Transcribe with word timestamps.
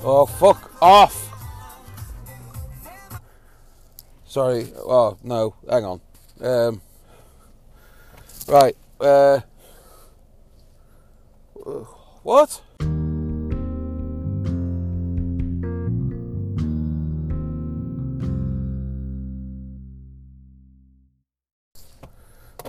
Oh, 0.00 0.26
fuck 0.26 0.70
off! 0.80 1.28
Sorry. 4.28 4.72
Oh, 4.76 5.16
no. 5.24 5.54
Hang 5.68 5.84
on. 5.84 6.00
Um, 6.40 6.80
right. 8.46 8.76
Uh, 9.00 9.40
what? 12.22 12.60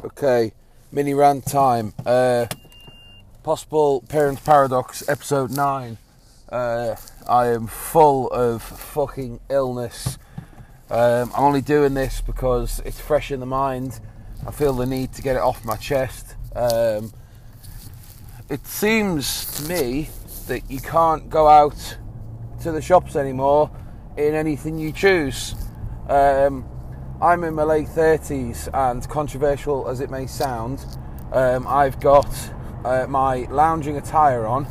Okay. 0.03 0.53
Mini 0.91 1.13
rant 1.13 1.45
time. 1.45 1.93
Uh, 2.05 2.47
possible 3.43 4.01
parent 4.07 4.43
paradox, 4.43 5.07
episode 5.07 5.51
9. 5.51 5.97
Uh, 6.51 6.95
I 7.27 7.47
am 7.47 7.67
full 7.67 8.27
of 8.29 8.63
fucking 8.63 9.39
illness. 9.49 10.17
Um, 10.89 11.31
I'm 11.35 11.43
only 11.43 11.61
doing 11.61 11.93
this 11.93 12.21
because 12.21 12.81
it's 12.85 12.99
fresh 12.99 13.31
in 13.31 13.39
the 13.39 13.45
mind. 13.45 13.99
I 14.47 14.51
feel 14.51 14.73
the 14.73 14.87
need 14.87 15.13
to 15.13 15.21
get 15.21 15.35
it 15.35 15.41
off 15.41 15.63
my 15.63 15.75
chest. 15.75 16.35
Um, 16.55 17.13
it 18.49 18.65
seems 18.65 19.45
to 19.57 19.69
me 19.69 20.09
that 20.47 20.71
you 20.71 20.79
can't 20.79 21.29
go 21.29 21.47
out 21.47 21.97
to 22.61 22.71
the 22.71 22.81
shops 22.81 23.15
anymore 23.15 23.69
in 24.17 24.33
anything 24.33 24.79
you 24.79 24.91
choose. 24.91 25.53
Um, 26.07 26.67
I'm 27.21 27.43
in 27.43 27.53
my 27.53 27.63
late 27.63 27.87
30s, 27.87 28.69
and 28.73 29.07
controversial 29.07 29.87
as 29.87 29.99
it 29.99 30.09
may 30.09 30.25
sound, 30.25 30.83
um, 31.31 31.67
I've 31.67 31.99
got 31.99 32.27
uh, 32.83 33.05
my 33.07 33.45
lounging 33.51 33.97
attire 33.97 34.47
on, 34.47 34.65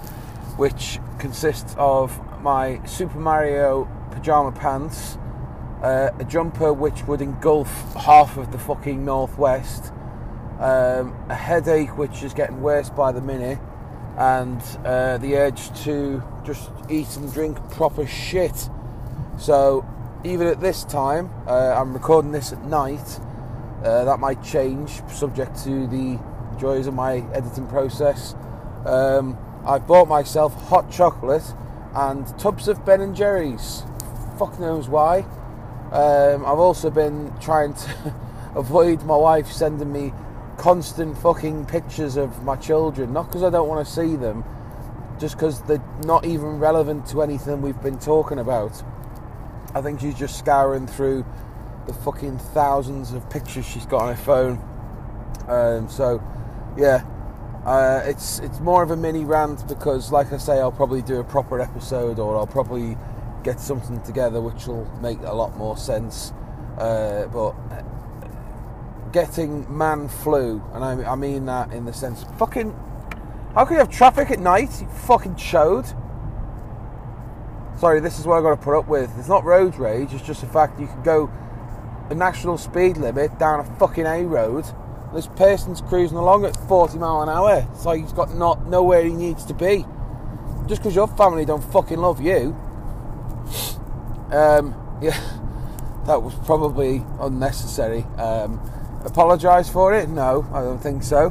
which 0.58 0.98
consists 1.20 1.74
of 1.78 2.20
my 2.42 2.84
Super 2.84 3.18
Mario 3.18 3.88
pajama 4.10 4.50
pants, 4.50 5.16
uh, 5.82 6.10
a 6.18 6.24
jumper 6.24 6.72
which 6.72 7.06
would 7.06 7.20
engulf 7.20 7.94
half 7.94 8.36
of 8.36 8.50
the 8.50 8.58
fucking 8.58 9.04
northwest, 9.04 9.92
um, 10.58 11.14
a 11.28 11.34
headache 11.34 11.96
which 11.96 12.24
is 12.24 12.34
getting 12.34 12.60
worse 12.60 12.90
by 12.90 13.12
the 13.12 13.20
minute, 13.20 13.60
and 14.16 14.60
uh, 14.84 15.16
the 15.18 15.36
urge 15.36 15.72
to 15.84 16.20
just 16.44 16.70
eat 16.90 17.16
and 17.16 17.32
drink 17.32 17.56
proper 17.70 18.04
shit. 18.04 18.68
So, 19.38 19.86
even 20.24 20.48
at 20.48 20.60
this 20.60 20.82
time, 20.82 21.30
uh, 21.46 21.80
I'm 21.80 21.94
recording 21.94 22.32
this 22.32 22.52
at 22.52 22.64
night. 22.64 23.20
Uh, 23.84 24.04
that 24.04 24.18
might 24.18 24.42
change, 24.42 25.02
subject 25.08 25.62
to 25.62 25.86
the 25.86 26.18
joys 26.58 26.88
of 26.88 26.94
my 26.94 27.18
editing 27.32 27.68
process. 27.68 28.34
Um, 28.84 29.38
I've 29.66 29.86
bought 29.86 30.08
myself 30.08 30.54
hot 30.68 30.90
chocolate 30.90 31.44
and 31.94 32.26
tubs 32.38 32.68
of 32.68 32.84
Ben 32.84 33.00
and 33.00 33.14
Jerry's. 33.14 33.82
Fuck 34.38 34.58
knows 34.58 34.88
why. 34.88 35.20
Um, 35.92 36.44
I've 36.44 36.58
also 36.58 36.90
been 36.90 37.32
trying 37.40 37.74
to 37.74 38.14
avoid 38.54 39.02
my 39.04 39.16
wife 39.16 39.50
sending 39.50 39.92
me 39.92 40.12
constant 40.58 41.16
fucking 41.18 41.66
pictures 41.66 42.16
of 42.16 42.42
my 42.44 42.56
children, 42.56 43.12
not 43.12 43.28
because 43.28 43.42
I 43.42 43.50
don't 43.50 43.68
want 43.68 43.86
to 43.86 43.92
see 43.92 44.16
them, 44.16 44.44
just 45.18 45.36
because 45.36 45.62
they're 45.62 45.82
not 46.04 46.26
even 46.26 46.58
relevant 46.58 47.06
to 47.08 47.22
anything 47.22 47.62
we've 47.62 47.80
been 47.80 47.98
talking 47.98 48.38
about. 48.38 48.82
I 49.74 49.80
think 49.80 50.00
she's 50.00 50.18
just 50.18 50.38
scouring 50.38 50.86
through 50.86 51.24
the 51.86 51.94
fucking 51.94 52.38
thousands 52.38 53.12
of 53.12 53.28
pictures 53.30 53.66
she's 53.66 53.86
got 53.86 54.02
on 54.02 54.14
her 54.14 54.22
phone. 54.22 54.60
Um, 55.48 55.88
so, 55.88 56.22
yeah, 56.76 57.04
uh, 57.68 58.02
it's 58.06 58.38
it's 58.38 58.60
more 58.60 58.82
of 58.82 58.90
a 58.90 58.96
mini 58.96 59.26
rant 59.26 59.68
because, 59.68 60.10
like 60.10 60.32
I 60.32 60.38
say, 60.38 60.58
I'll 60.58 60.72
probably 60.72 61.02
do 61.02 61.20
a 61.20 61.24
proper 61.24 61.60
episode 61.60 62.18
or 62.18 62.34
I'll 62.34 62.46
probably 62.46 62.96
get 63.44 63.60
something 63.60 64.00
together 64.04 64.40
which 64.40 64.66
will 64.66 64.86
make 65.02 65.18
a 65.20 65.34
lot 65.34 65.54
more 65.58 65.76
sense. 65.76 66.32
Uh, 66.78 67.26
but 67.26 67.52
getting 69.12 69.66
man 69.76 70.08
flu, 70.08 70.62
and 70.72 70.82
I, 70.82 71.12
I 71.12 71.14
mean 71.14 71.44
that 71.44 71.70
in 71.74 71.84
the 71.84 71.92
sense, 71.92 72.24
fucking, 72.38 72.72
how 73.54 73.66
can 73.66 73.74
you 73.74 73.80
have 73.80 73.90
traffic 73.90 74.30
at 74.30 74.38
night? 74.38 74.80
You 74.80 74.88
fucking 74.88 75.34
chode. 75.34 75.94
Sorry, 77.78 78.00
this 78.00 78.18
is 78.18 78.26
what 78.26 78.38
I've 78.38 78.44
got 78.44 78.56
to 78.56 78.64
put 78.64 78.78
up 78.78 78.88
with. 78.88 79.10
It's 79.18 79.28
not 79.28 79.44
road 79.44 79.76
rage. 79.76 80.14
It's 80.14 80.26
just 80.26 80.40
the 80.40 80.46
fact 80.46 80.80
you 80.80 80.86
can 80.86 81.02
go 81.02 81.30
a 82.08 82.14
national 82.14 82.56
speed 82.56 82.96
limit 82.96 83.38
down 83.38 83.60
a 83.60 83.64
fucking 83.78 84.06
A 84.06 84.24
road. 84.24 84.64
This 85.14 85.26
person's 85.26 85.80
cruising 85.80 86.18
along 86.18 86.44
at 86.44 86.56
40 86.68 86.98
mile 86.98 87.22
an 87.22 87.28
hour. 87.28 87.66
Like 87.84 88.02
he's 88.02 88.12
got 88.12 88.34
not 88.34 88.66
nowhere 88.66 89.04
he 89.04 89.12
needs 89.12 89.44
to 89.46 89.54
be. 89.54 89.84
Just 90.66 90.82
because 90.82 90.94
your 90.94 91.08
family 91.08 91.44
don't 91.44 91.64
fucking 91.72 91.98
love 91.98 92.20
you. 92.20 92.56
Um, 94.30 94.74
yeah, 95.00 95.18
that 96.06 96.22
was 96.22 96.34
probably 96.44 97.02
unnecessary. 97.20 98.02
Um, 98.18 98.60
apologise 99.04 99.70
for 99.70 99.94
it? 99.94 100.10
No, 100.10 100.46
I 100.52 100.60
don't 100.60 100.78
think 100.78 101.02
so. 101.02 101.28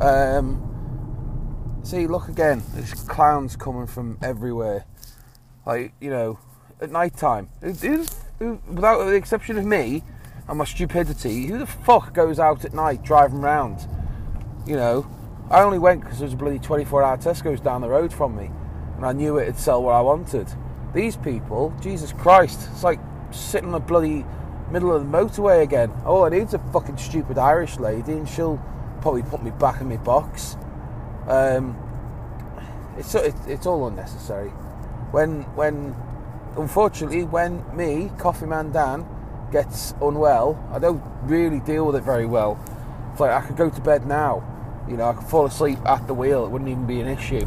Um, 0.00 1.80
see, 1.82 2.06
look 2.06 2.28
again. 2.28 2.62
There's 2.72 2.94
clowns 2.94 3.54
coming 3.54 3.86
from 3.86 4.16
everywhere. 4.22 4.86
Like 5.66 5.92
you 6.00 6.08
know, 6.08 6.38
at 6.80 6.90
night 6.90 7.16
time. 7.16 7.50
Without 7.60 9.04
the 9.04 9.12
exception 9.14 9.58
of 9.58 9.66
me 9.66 10.02
and 10.50 10.58
my 10.58 10.64
stupidity, 10.64 11.46
who 11.46 11.58
the 11.58 11.66
fuck 11.66 12.12
goes 12.12 12.40
out 12.40 12.64
at 12.64 12.74
night 12.74 13.04
driving 13.04 13.38
around? 13.38 13.86
You 14.66 14.74
know, 14.74 15.06
I 15.48 15.62
only 15.62 15.78
went 15.78 16.00
because 16.00 16.18
there 16.18 16.26
was 16.26 16.34
a 16.34 16.36
bloody 16.36 16.58
24-hour 16.58 17.18
Tesco's 17.18 17.60
down 17.60 17.82
the 17.82 17.88
road 17.88 18.12
from 18.12 18.36
me, 18.36 18.50
and 18.96 19.06
I 19.06 19.12
knew 19.12 19.38
it'd 19.38 19.56
sell 19.56 19.80
what 19.80 19.92
I 19.92 20.00
wanted. 20.00 20.48
These 20.92 21.16
people, 21.18 21.72
Jesus 21.80 22.12
Christ, 22.12 22.68
it's 22.72 22.82
like 22.82 22.98
sitting 23.30 23.68
in 23.68 23.72
the 23.72 23.78
bloody 23.78 24.26
middle 24.72 24.92
of 24.92 25.08
the 25.08 25.08
motorway 25.08 25.62
again. 25.62 25.92
All 26.04 26.24
I 26.24 26.30
need 26.30 26.48
is 26.48 26.54
a 26.54 26.58
fucking 26.72 26.96
stupid 26.96 27.38
Irish 27.38 27.78
lady, 27.78 28.12
and 28.12 28.28
she'll 28.28 28.60
probably 29.02 29.22
put 29.22 29.44
me 29.44 29.52
back 29.52 29.80
in 29.80 29.88
my 29.88 29.98
box. 29.98 30.56
Um, 31.28 31.78
it's 32.98 33.14
it's 33.14 33.66
all 33.66 33.86
unnecessary. 33.86 34.48
When 35.12 35.42
when 35.54 35.94
unfortunately 36.56 37.22
when 37.22 37.64
me 37.76 38.10
Coffee 38.18 38.46
Man 38.46 38.72
Dan 38.72 39.06
gets 39.50 39.94
unwell, 40.00 40.62
I 40.72 40.78
don't 40.78 41.02
really 41.22 41.60
deal 41.60 41.86
with 41.86 41.96
it 41.96 42.02
very 42.02 42.26
well. 42.26 42.58
It's 43.12 43.20
like 43.20 43.30
I 43.30 43.46
could 43.46 43.56
go 43.56 43.70
to 43.70 43.80
bed 43.80 44.06
now. 44.06 44.46
You 44.88 44.96
know, 44.96 45.08
I 45.08 45.12
could 45.12 45.26
fall 45.26 45.46
asleep 45.46 45.78
at 45.86 46.06
the 46.06 46.14
wheel. 46.14 46.44
It 46.44 46.50
wouldn't 46.50 46.70
even 46.70 46.86
be 46.86 47.00
an 47.00 47.08
issue. 47.08 47.46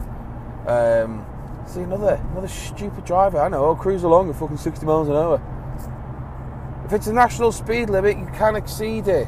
Um, 0.67 1.25
see 1.67 1.81
another 1.81 2.21
another 2.31 2.47
stupid 2.47 3.05
driver. 3.05 3.39
I 3.39 3.49
know. 3.49 3.65
I'll 3.65 3.75
cruise 3.75 4.03
along 4.03 4.29
at 4.29 4.35
fucking 4.35 4.57
sixty 4.57 4.85
miles 4.85 5.09
an 5.09 5.15
hour. 5.15 5.41
If 6.85 6.93
it's 6.93 7.07
a 7.07 7.13
national 7.13 7.51
speed 7.51 7.89
limit, 7.89 8.17
you 8.17 8.27
can 8.33 8.55
exceed 8.55 9.07
it. 9.07 9.27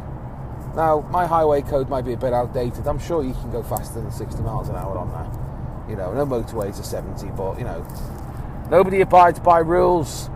Now, 0.75 1.07
my 1.09 1.25
highway 1.25 1.61
code 1.61 1.87
might 1.89 2.03
be 2.03 2.13
a 2.13 2.17
bit 2.17 2.33
outdated. 2.33 2.85
I'm 2.85 2.99
sure 2.99 3.23
you 3.23 3.33
can 3.33 3.49
go 3.49 3.63
faster 3.63 4.01
than 4.01 4.11
60 4.11 4.41
miles 4.43 4.67
an 4.67 4.75
hour 4.75 4.97
on 4.97 5.09
that. 5.11 5.89
You 5.89 5.95
know, 5.95 6.13
no 6.13 6.25
motorways 6.25 6.79
are 6.79 6.83
70, 6.83 7.27
but 7.37 7.57
you 7.57 7.63
know, 7.63 7.85
nobody 8.69 8.99
abides 9.01 9.39
by 9.39 9.59
rules. 9.59 10.29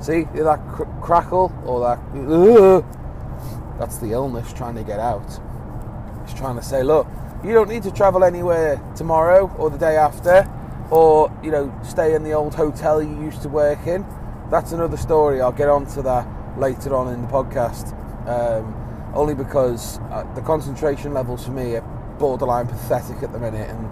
See 0.00 0.22
that 0.34 0.60
cr- 0.68 0.84
crackle 1.02 1.52
or 1.64 1.80
that? 1.80 1.98
Uh, 2.16 2.82
that's 3.78 3.98
the 3.98 4.12
illness 4.12 4.52
trying 4.52 4.74
to 4.74 4.82
get 4.82 4.98
out. 4.98 5.26
It's 6.24 6.34
trying 6.34 6.56
to 6.56 6.62
say, 6.62 6.82
look, 6.82 7.06
you 7.44 7.52
don't 7.52 7.68
need 7.68 7.82
to 7.84 7.90
travel 7.90 8.24
anywhere 8.24 8.80
tomorrow 8.96 9.54
or 9.58 9.70
the 9.70 9.78
day 9.78 9.96
after, 9.96 10.48
or 10.90 11.32
you 11.42 11.50
know, 11.50 11.72
stay 11.82 12.14
in 12.14 12.22
the 12.24 12.32
old 12.32 12.54
hotel 12.54 13.02
you 13.02 13.20
used 13.22 13.42
to 13.42 13.48
work 13.48 13.86
in 13.86 14.04
that's 14.50 14.72
another 14.72 14.96
story. 14.96 15.40
I'll 15.40 15.52
get 15.52 15.68
onto 15.68 16.02
that 16.02 16.26
later 16.58 16.94
on 16.94 17.14
in 17.14 17.22
the 17.22 17.28
podcast. 17.28 17.96
Um, 18.28 18.76
only 19.14 19.34
because 19.34 19.98
uh, 20.10 20.24
the 20.34 20.42
concentration 20.42 21.14
levels 21.14 21.44
for 21.44 21.52
me 21.52 21.76
are 21.76 21.80
borderline 22.18 22.66
pathetic 22.66 23.22
at 23.22 23.32
the 23.32 23.38
minute, 23.38 23.70
and 23.70 23.90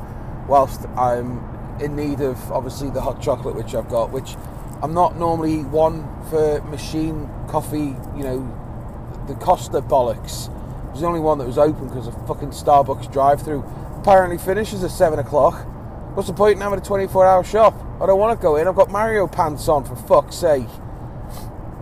whilst 0.49 0.87
I'm 0.97 1.41
in 1.81 1.97
need 1.97 2.21
of 2.21 2.53
obviously 2.53 2.91
the 2.91 3.01
hot 3.01 3.23
chocolate 3.23 3.55
which 3.55 3.75
I've 3.75 3.89
got, 3.89 4.11
which 4.11 4.37
I'm 4.81 4.95
not 4.95 5.17
normally 5.17 5.65
one 5.65 6.07
for 6.31 6.63
machine 6.63 7.29
coffee, 7.49 7.97
you 8.17 8.23
know, 8.23 9.25
the 9.27 9.35
Costa 9.35 9.81
bollocks. 9.81 10.49
It 10.87 10.93
was 10.93 11.01
the 11.01 11.07
only 11.07 11.21
one 11.21 11.39
that 11.39 11.47
was 11.47 11.59
open 11.59 11.89
because 11.89 12.07
of 12.07 12.15
fucking 12.29 12.51
Starbucks 12.51 13.13
drive-through. 13.13 13.65
Apparently 13.97 14.39
finishes 14.39 14.85
at 14.85 14.91
seven 14.91 15.19
o'clock. 15.19 15.67
What's 16.15 16.29
the 16.29 16.35
point 16.35 16.55
in 16.55 16.61
having 16.61 16.79
a 16.79 16.83
24-hour 16.83 17.43
shop? 17.45 17.75
I 18.01 18.07
don't 18.07 18.19
want 18.19 18.39
to 18.39 18.43
go 18.43 18.57
in. 18.57 18.69
I've 18.69 18.77
got 18.77 18.91
Mario 18.91 19.27
pants 19.27 19.69
on, 19.69 19.85
for 19.85 19.97
fuck's 19.97 20.37
sake. 20.37 20.69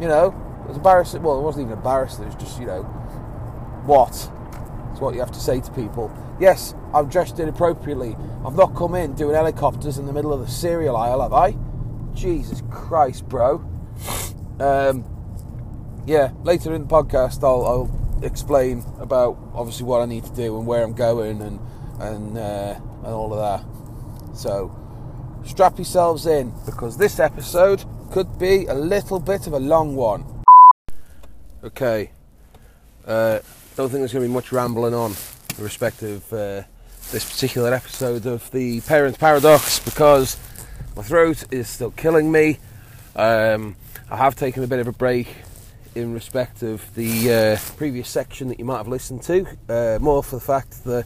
You 0.00 0.08
know, 0.08 0.28
it 0.64 0.68
was 0.68 0.78
embarrassing. 0.78 1.22
Well, 1.22 1.38
it 1.38 1.42
wasn't 1.42 1.66
even 1.66 1.78
embarrassing. 1.78 2.24
It 2.24 2.28
was 2.28 2.36
just, 2.36 2.58
you 2.58 2.66
know, 2.66 2.82
what? 3.84 4.10
It's 4.92 5.00
what 5.00 5.14
you 5.14 5.20
have 5.20 5.32
to 5.32 5.40
say 5.40 5.60
to 5.60 5.70
people. 5.72 6.10
Yes, 6.40 6.74
I'm 6.94 7.08
dressed 7.08 7.38
inappropriately. 7.38 8.16
I've 8.44 8.56
not 8.56 8.74
come 8.74 8.94
in 8.94 9.14
doing 9.14 9.34
helicopters 9.34 9.98
in 9.98 10.06
the 10.06 10.12
middle 10.12 10.32
of 10.32 10.40
the 10.40 10.50
cereal 10.50 10.96
aisle, 10.96 11.20
have 11.20 11.34
I? 11.34 11.56
Jesus 12.16 12.62
Christ, 12.70 13.28
bro. 13.28 13.58
Um, 14.58 15.04
yeah, 16.06 16.32
later 16.42 16.74
in 16.74 16.82
the 16.82 16.88
podcast, 16.88 17.44
I'll, 17.44 17.64
I'll, 17.64 18.06
explain 18.22 18.82
about 18.98 19.36
obviously 19.52 19.84
what 19.84 20.00
I 20.00 20.06
need 20.06 20.24
to 20.24 20.34
do 20.34 20.56
and 20.56 20.66
where 20.66 20.82
I'm 20.82 20.94
going 20.94 21.42
and 21.42 21.60
and 22.00 22.38
uh, 22.38 22.74
and 23.04 23.06
all 23.06 23.34
of 23.34 23.38
that. 23.38 24.34
So 24.34 24.74
strap 25.44 25.76
yourselves 25.76 26.24
in 26.24 26.50
because 26.64 26.96
this 26.96 27.20
episode 27.20 27.84
could 28.10 28.38
be 28.38 28.64
a 28.66 28.74
little 28.74 29.20
bit 29.20 29.46
of 29.46 29.52
a 29.52 29.58
long 29.58 29.96
one. 29.96 30.24
Okay, 31.62 32.10
uh, 33.06 33.40
don't 33.76 33.90
think 33.90 34.00
there's 34.00 34.14
going 34.14 34.24
to 34.24 34.28
be 34.28 34.34
much 34.34 34.50
rambling 34.50 34.94
on 34.94 35.14
in 35.58 35.64
respect 35.64 36.02
of 36.02 36.32
uh, 36.32 36.62
this 37.12 37.30
particular 37.30 37.74
episode 37.74 38.24
of 38.24 38.50
the 38.50 38.80
Parent 38.80 39.18
Paradox 39.18 39.78
because 39.80 40.38
my 40.96 41.02
throat 41.02 41.44
is 41.52 41.68
still 41.68 41.90
killing 41.90 42.32
me. 42.32 42.58
Um, 43.14 43.76
I 44.10 44.16
have 44.16 44.34
taken 44.34 44.64
a 44.64 44.66
bit 44.66 44.78
of 44.78 44.88
a 44.88 44.92
break 44.92 45.28
in 45.94 46.14
respect 46.14 46.62
of 46.62 46.94
the 46.94 47.32
uh, 47.32 47.76
previous 47.76 48.08
section 48.08 48.48
that 48.48 48.58
you 48.58 48.64
might 48.64 48.78
have 48.78 48.88
listened 48.88 49.22
to, 49.24 49.46
uh, 49.68 49.98
more 50.00 50.22
for 50.22 50.36
the 50.36 50.42
fact 50.42 50.84
that 50.84 51.04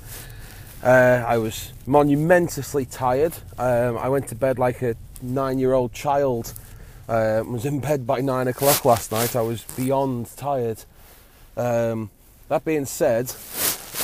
uh, 0.84 1.24
I 1.26 1.38
was 1.38 1.72
monumentously 1.86 2.86
tired. 2.86 3.34
Um, 3.58 3.98
I 3.98 4.08
went 4.08 4.28
to 4.28 4.36
bed 4.36 4.60
like 4.60 4.80
a 4.82 4.94
nine 5.22 5.58
year 5.58 5.72
old 5.72 5.92
child. 5.92 6.54
Uh, 7.08 7.42
was 7.44 7.66
in 7.66 7.80
bed 7.80 8.06
by 8.06 8.20
nine 8.20 8.46
o'clock 8.46 8.84
last 8.84 9.10
night. 9.10 9.34
I 9.34 9.42
was 9.42 9.64
beyond 9.76 10.28
tired. 10.36 10.84
Um, 11.56 12.10
that 12.48 12.64
being 12.64 12.84
said, 12.84 13.26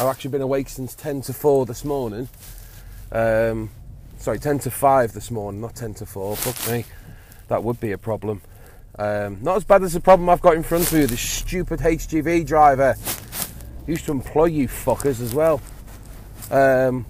I've 0.01 0.09
actually 0.09 0.33
been 0.33 0.43
awake 0.43 0.69
since 0.69 0.97
10 0.97 1.23
to 1.23 1.33
4 1.33 1.67
this 1.67 1.85
morning. 1.85 2.29
Um, 3.13 3.71
sorry, 4.27 4.41
10 4.41 4.59
to 4.59 4.73
5 4.73 5.13
this 5.13 5.31
morning, 5.31 5.61
not 5.61 5.77
10 5.77 5.95
to 5.95 6.05
4. 6.05 6.37
Fuck 6.37 6.73
me, 6.73 6.85
that 7.47 7.63
would 7.63 7.79
be 7.79 7.93
a 7.93 7.99
problem. 7.99 8.43
Um, 8.99 9.39
not 9.41 9.57
as 9.57 9.63
bad 9.63 9.85
as 9.85 9.93
the 9.93 10.01
problem 10.01 10.29
I've 10.29 10.41
got 10.41 10.57
in 10.57 10.65
front 10.65 10.91
of 10.91 10.99
you, 10.99 11.07
this 11.07 11.21
stupid 11.21 11.79
HGV 11.79 12.45
driver. 12.45 12.97
Used 13.87 14.05
to 14.07 14.11
employ 14.11 14.47
you 14.47 14.67
fuckers 14.67 15.21
as 15.21 15.33
well. 15.33 15.63
Um, 16.51 17.07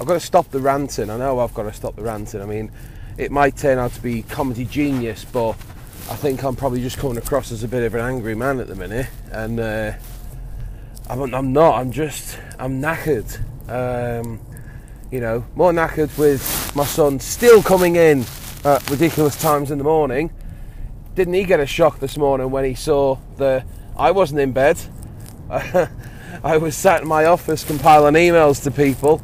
I've 0.00 0.06
got 0.06 0.14
to 0.14 0.20
stop 0.20 0.50
the 0.50 0.58
ranting. 0.58 1.10
I 1.10 1.18
know 1.18 1.38
I've 1.38 1.52
got 1.52 1.64
to 1.64 1.72
stop 1.74 1.96
the 1.96 2.02
ranting. 2.02 2.40
I 2.40 2.46
mean, 2.46 2.72
it 3.18 3.30
might 3.30 3.58
turn 3.58 3.76
out 3.76 3.92
to 3.92 4.00
be 4.00 4.22
comedy 4.22 4.64
genius, 4.64 5.26
but 5.26 5.50
I 6.08 6.16
think 6.16 6.44
I'm 6.44 6.56
probably 6.56 6.80
just 6.80 6.96
coming 6.96 7.18
across 7.18 7.52
as 7.52 7.62
a 7.62 7.68
bit 7.68 7.82
of 7.82 7.94
an 7.94 8.00
angry 8.00 8.34
man 8.34 8.58
at 8.58 8.68
the 8.68 8.74
minute, 8.74 9.08
and 9.32 9.60
uh, 9.60 9.92
I'm, 11.10 11.34
I'm, 11.34 11.52
not. 11.52 11.74
I'm 11.74 11.92
just 11.92 12.38
I'm 12.58 12.80
knackered. 12.80 13.38
Um, 13.68 14.40
you 15.10 15.20
know, 15.20 15.44
more 15.54 15.72
knackered 15.72 16.16
with 16.18 16.72
my 16.76 16.84
son 16.84 17.18
still 17.20 17.62
coming 17.62 17.96
in 17.96 18.24
at 18.64 18.88
ridiculous 18.90 19.40
times 19.40 19.70
in 19.70 19.78
the 19.78 19.84
morning. 19.84 20.30
Didn't 21.14 21.34
he 21.34 21.44
get 21.44 21.60
a 21.60 21.66
shock 21.66 21.98
this 21.98 22.16
morning 22.16 22.50
when 22.50 22.64
he 22.64 22.74
saw 22.74 23.18
that 23.38 23.66
I 23.96 24.10
wasn't 24.10 24.40
in 24.40 24.52
bed? 24.52 24.78
I 25.50 26.56
was 26.58 26.76
sat 26.76 27.02
in 27.02 27.08
my 27.08 27.24
office 27.24 27.64
compiling 27.64 28.14
emails 28.14 28.62
to 28.64 28.70
people, 28.70 29.22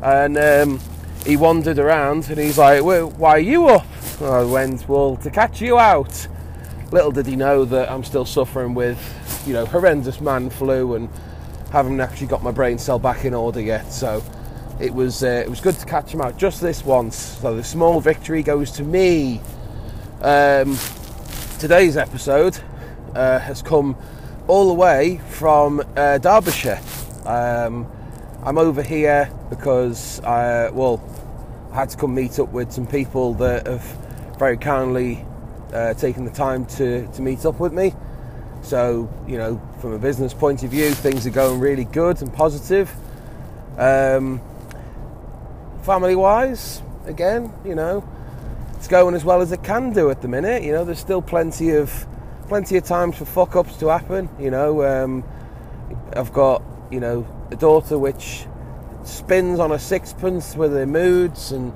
and 0.00 0.38
um, 0.38 0.80
he 1.26 1.36
wandered 1.36 1.78
around 1.78 2.30
and 2.30 2.38
he's 2.38 2.56
like, 2.56 2.82
"Why 2.82 3.30
are 3.30 3.38
you 3.38 3.66
up?" 3.66 3.86
I 4.22 4.44
went, 4.44 4.88
"Well, 4.88 5.16
to 5.16 5.30
catch 5.30 5.60
you 5.60 5.78
out." 5.78 6.28
Little 6.92 7.10
did 7.10 7.26
he 7.26 7.34
know 7.34 7.64
that 7.64 7.90
I'm 7.90 8.04
still 8.04 8.24
suffering 8.24 8.72
with, 8.72 9.42
you 9.44 9.52
know, 9.52 9.66
horrendous 9.66 10.20
man 10.20 10.50
flu 10.50 10.94
and 10.94 11.10
haven't 11.72 12.00
actually 12.00 12.28
got 12.28 12.44
my 12.44 12.52
brain 12.52 12.78
cell 12.78 13.00
back 13.00 13.24
in 13.24 13.34
order 13.34 13.60
yet. 13.60 13.92
So 13.92 14.22
it 14.80 14.92
was 14.92 15.22
uh, 15.22 15.42
it 15.44 15.48
was 15.48 15.60
good 15.60 15.78
to 15.78 15.86
catch 15.86 16.12
him 16.12 16.20
out 16.20 16.36
just 16.36 16.60
this 16.60 16.84
once. 16.84 17.16
So 17.16 17.56
the 17.56 17.64
small 17.64 18.00
victory 18.00 18.42
goes 18.42 18.70
to 18.72 18.82
me. 18.82 19.40
Um, 20.20 20.78
today's 21.58 21.96
episode 21.96 22.58
uh, 23.14 23.38
has 23.38 23.62
come 23.62 23.96
all 24.48 24.68
the 24.68 24.74
way 24.74 25.20
from 25.30 25.82
uh, 25.96 26.18
Derbyshire. 26.18 26.80
Um, 27.24 27.90
I'm 28.44 28.58
over 28.58 28.82
here 28.82 29.30
because 29.50 30.20
I, 30.20 30.70
well, 30.70 31.02
I 31.72 31.76
had 31.76 31.90
to 31.90 31.96
come 31.96 32.14
meet 32.14 32.38
up 32.38 32.52
with 32.52 32.70
some 32.72 32.86
people 32.86 33.34
that 33.34 33.66
have 33.66 33.82
very 34.38 34.56
kindly 34.56 35.24
uh, 35.72 35.94
taken 35.94 36.24
the 36.24 36.30
time 36.30 36.64
to, 36.66 37.06
to 37.08 37.22
meet 37.22 37.44
up 37.44 37.58
with 37.58 37.72
me. 37.72 37.92
So, 38.62 39.08
you 39.26 39.38
know, 39.38 39.60
from 39.80 39.92
a 39.92 39.98
business 39.98 40.32
point 40.32 40.62
of 40.62 40.70
view, 40.70 40.90
things 40.92 41.26
are 41.26 41.30
going 41.30 41.60
really 41.60 41.84
good 41.84 42.22
and 42.22 42.32
positive. 42.32 42.94
Um, 43.78 44.40
family 45.86 46.16
wise, 46.16 46.82
again, 47.06 47.52
you 47.64 47.76
know, 47.76 48.06
it's 48.74 48.88
going 48.88 49.14
as 49.14 49.24
well 49.24 49.40
as 49.40 49.52
it 49.52 49.62
can 49.62 49.92
do 49.92 50.10
at 50.10 50.20
the 50.20 50.26
minute. 50.28 50.64
You 50.64 50.72
know, 50.72 50.84
there's 50.84 50.98
still 50.98 51.22
plenty 51.22 51.70
of 51.76 52.06
plenty 52.48 52.76
of 52.76 52.84
times 52.84 53.16
for 53.16 53.24
fuck 53.24 53.54
ups 53.56 53.76
to 53.76 53.86
happen. 53.86 54.28
You 54.38 54.50
know, 54.50 54.84
um, 54.84 55.24
I've 56.14 56.32
got 56.32 56.62
you 56.90 56.98
know 57.00 57.26
a 57.52 57.56
daughter 57.56 57.96
which 57.98 58.46
spins 59.04 59.60
on 59.60 59.70
a 59.70 59.78
sixpence 59.78 60.56
with 60.56 60.72
her 60.72 60.86
moods, 60.86 61.52
and 61.52 61.72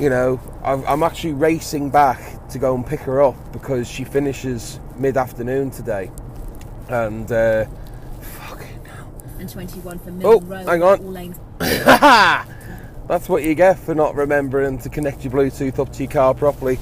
you 0.00 0.10
know 0.10 0.40
I'm 0.64 1.04
actually 1.04 1.34
racing 1.34 1.90
back 1.90 2.48
to 2.48 2.58
go 2.58 2.74
and 2.74 2.84
pick 2.84 3.00
her 3.00 3.22
up 3.22 3.36
because 3.52 3.88
she 3.88 4.02
finishes 4.04 4.80
mid 4.96 5.16
afternoon 5.16 5.70
today, 5.70 6.10
and. 6.88 7.30
Uh, 7.30 7.66
fucking 8.20 8.84
hell. 8.84 9.12
And 9.38 9.48
21 9.48 9.98
for 10.00 10.10
Oh, 10.10 10.12
Middle 10.12 10.40
Road. 10.40 10.66
hang 10.66 10.82
on. 10.82 11.34
That's 13.08 13.28
what 13.28 13.42
you 13.42 13.54
get 13.54 13.78
for 13.78 13.94
not 13.94 14.14
remembering 14.14 14.78
to 14.78 14.88
connect 14.88 15.24
your 15.24 15.32
Bluetooth 15.32 15.78
up 15.78 15.92
to 15.94 16.04
your 16.04 16.12
car 16.12 16.34
properly. 16.34 16.78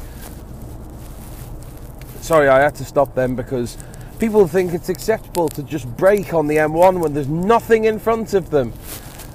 Sorry, 2.21 2.49
I 2.49 2.61
had 2.61 2.75
to 2.77 2.85
stop 2.85 3.15
them 3.15 3.35
because 3.35 3.79
people 4.19 4.47
think 4.47 4.75
it's 4.75 4.91
acceptable 4.91 5.49
to 5.49 5.63
just 5.63 5.89
brake 5.97 6.35
on 6.35 6.47
the 6.47 6.57
M1 6.57 7.01
when 7.01 7.15
there's 7.15 7.29
nothing 7.29 7.87
in 7.87 7.99
front 7.99 8.35
of 8.35 8.51
them. 8.51 8.73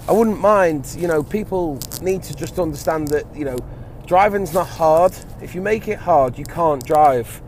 I 0.08 0.12
wouldn't 0.12 0.40
mind, 0.40 0.96
you 0.98 1.08
know, 1.08 1.24
people 1.24 1.80
need 2.02 2.22
to 2.24 2.36
just 2.36 2.60
understand 2.60 3.08
that, 3.08 3.26
you 3.36 3.44
know, 3.44 3.58
driving's 4.06 4.54
not 4.54 4.68
hard. 4.68 5.14
If 5.42 5.56
you 5.56 5.62
make 5.62 5.88
it 5.88 5.98
hard, 5.98 6.38
you 6.38 6.46
can't 6.46 6.86
drive. 6.86 7.42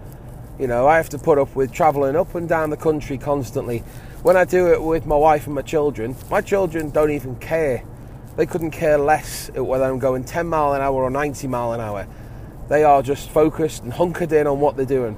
You 0.60 0.66
know, 0.66 0.88
I 0.88 0.98
have 0.98 1.10
to 1.10 1.20
put 1.20 1.38
up 1.38 1.56
with 1.56 1.72
travelling 1.72 2.16
up 2.16 2.34
and 2.34 2.50
down 2.50 2.72
the 2.72 2.78
country 2.78 3.20
constantly. 3.20 3.84
When 4.24 4.36
I 4.36 4.44
do 4.44 4.74
it 4.74 4.82
with 4.82 5.06
my 5.06 5.16
wife 5.16 5.46
and 5.46 5.54
my 5.54 5.62
children, 5.62 6.16
my 6.32 6.42
children 6.42 6.90
don't 6.90 7.12
even 7.12 7.36
care. 7.36 7.84
They 8.38 8.46
couldn't 8.46 8.72
care 8.72 9.00
less 9.00 9.50
whether 9.54 9.84
I'm 9.84 9.98
going 9.98 10.24
10 10.24 10.48
mile 10.48 10.74
an 10.74 10.82
hour 10.82 11.04
or 11.04 11.10
90 11.10 11.48
mile 11.48 11.74
an 11.74 11.82
hour. 11.82 12.08
They 12.70 12.84
are 12.84 13.02
just 13.02 13.32
focused 13.32 13.84
and 13.84 13.92
hunkered 13.92 14.32
in 14.32 14.46
on 14.46 14.60
what 14.60 14.78
they're 14.78 14.86
doing. 14.86 15.18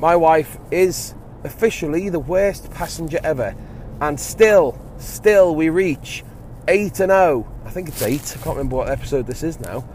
My 0.00 0.16
wife 0.16 0.58
is 0.72 1.14
officially 1.44 2.08
the 2.08 2.18
worst 2.18 2.70
passenger 2.72 3.20
ever, 3.22 3.54
and 4.00 4.18
still, 4.18 4.78
still 4.98 5.54
we 5.54 5.68
reach 5.68 6.24
eight 6.66 6.98
and 6.98 7.10
zero. 7.10 7.50
I 7.64 7.70
think 7.70 7.88
it's 7.88 8.02
eight. 8.02 8.36
I 8.36 8.42
can't 8.42 8.56
remember 8.56 8.76
what 8.76 8.88
episode 8.90 9.26
this 9.26 9.44
is 9.44 9.60
now. 9.60 9.88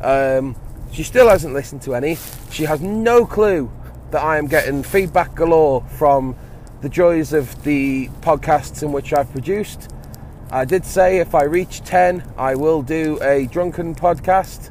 Um, 0.00 0.56
she 0.92 1.02
still 1.02 1.28
hasn't 1.28 1.52
listened 1.52 1.82
to 1.82 1.94
any. 1.94 2.16
She 2.50 2.64
has 2.64 2.80
no 2.80 3.26
clue 3.26 3.70
that 4.12 4.22
I 4.22 4.38
am 4.38 4.46
getting 4.46 4.82
feedback 4.82 5.34
galore 5.34 5.82
from 5.98 6.36
the 6.80 6.88
joys 6.88 7.32
of 7.32 7.64
the 7.64 8.08
podcasts 8.22 8.82
in 8.82 8.92
which 8.92 9.12
I've 9.12 9.30
produced. 9.30 9.90
I 10.54 10.64
did 10.64 10.84
say 10.84 11.18
if 11.18 11.34
I 11.34 11.42
reach 11.42 11.80
10, 11.80 12.22
I 12.38 12.54
will 12.54 12.80
do 12.80 13.18
a 13.20 13.46
drunken 13.46 13.92
podcast. 13.92 14.70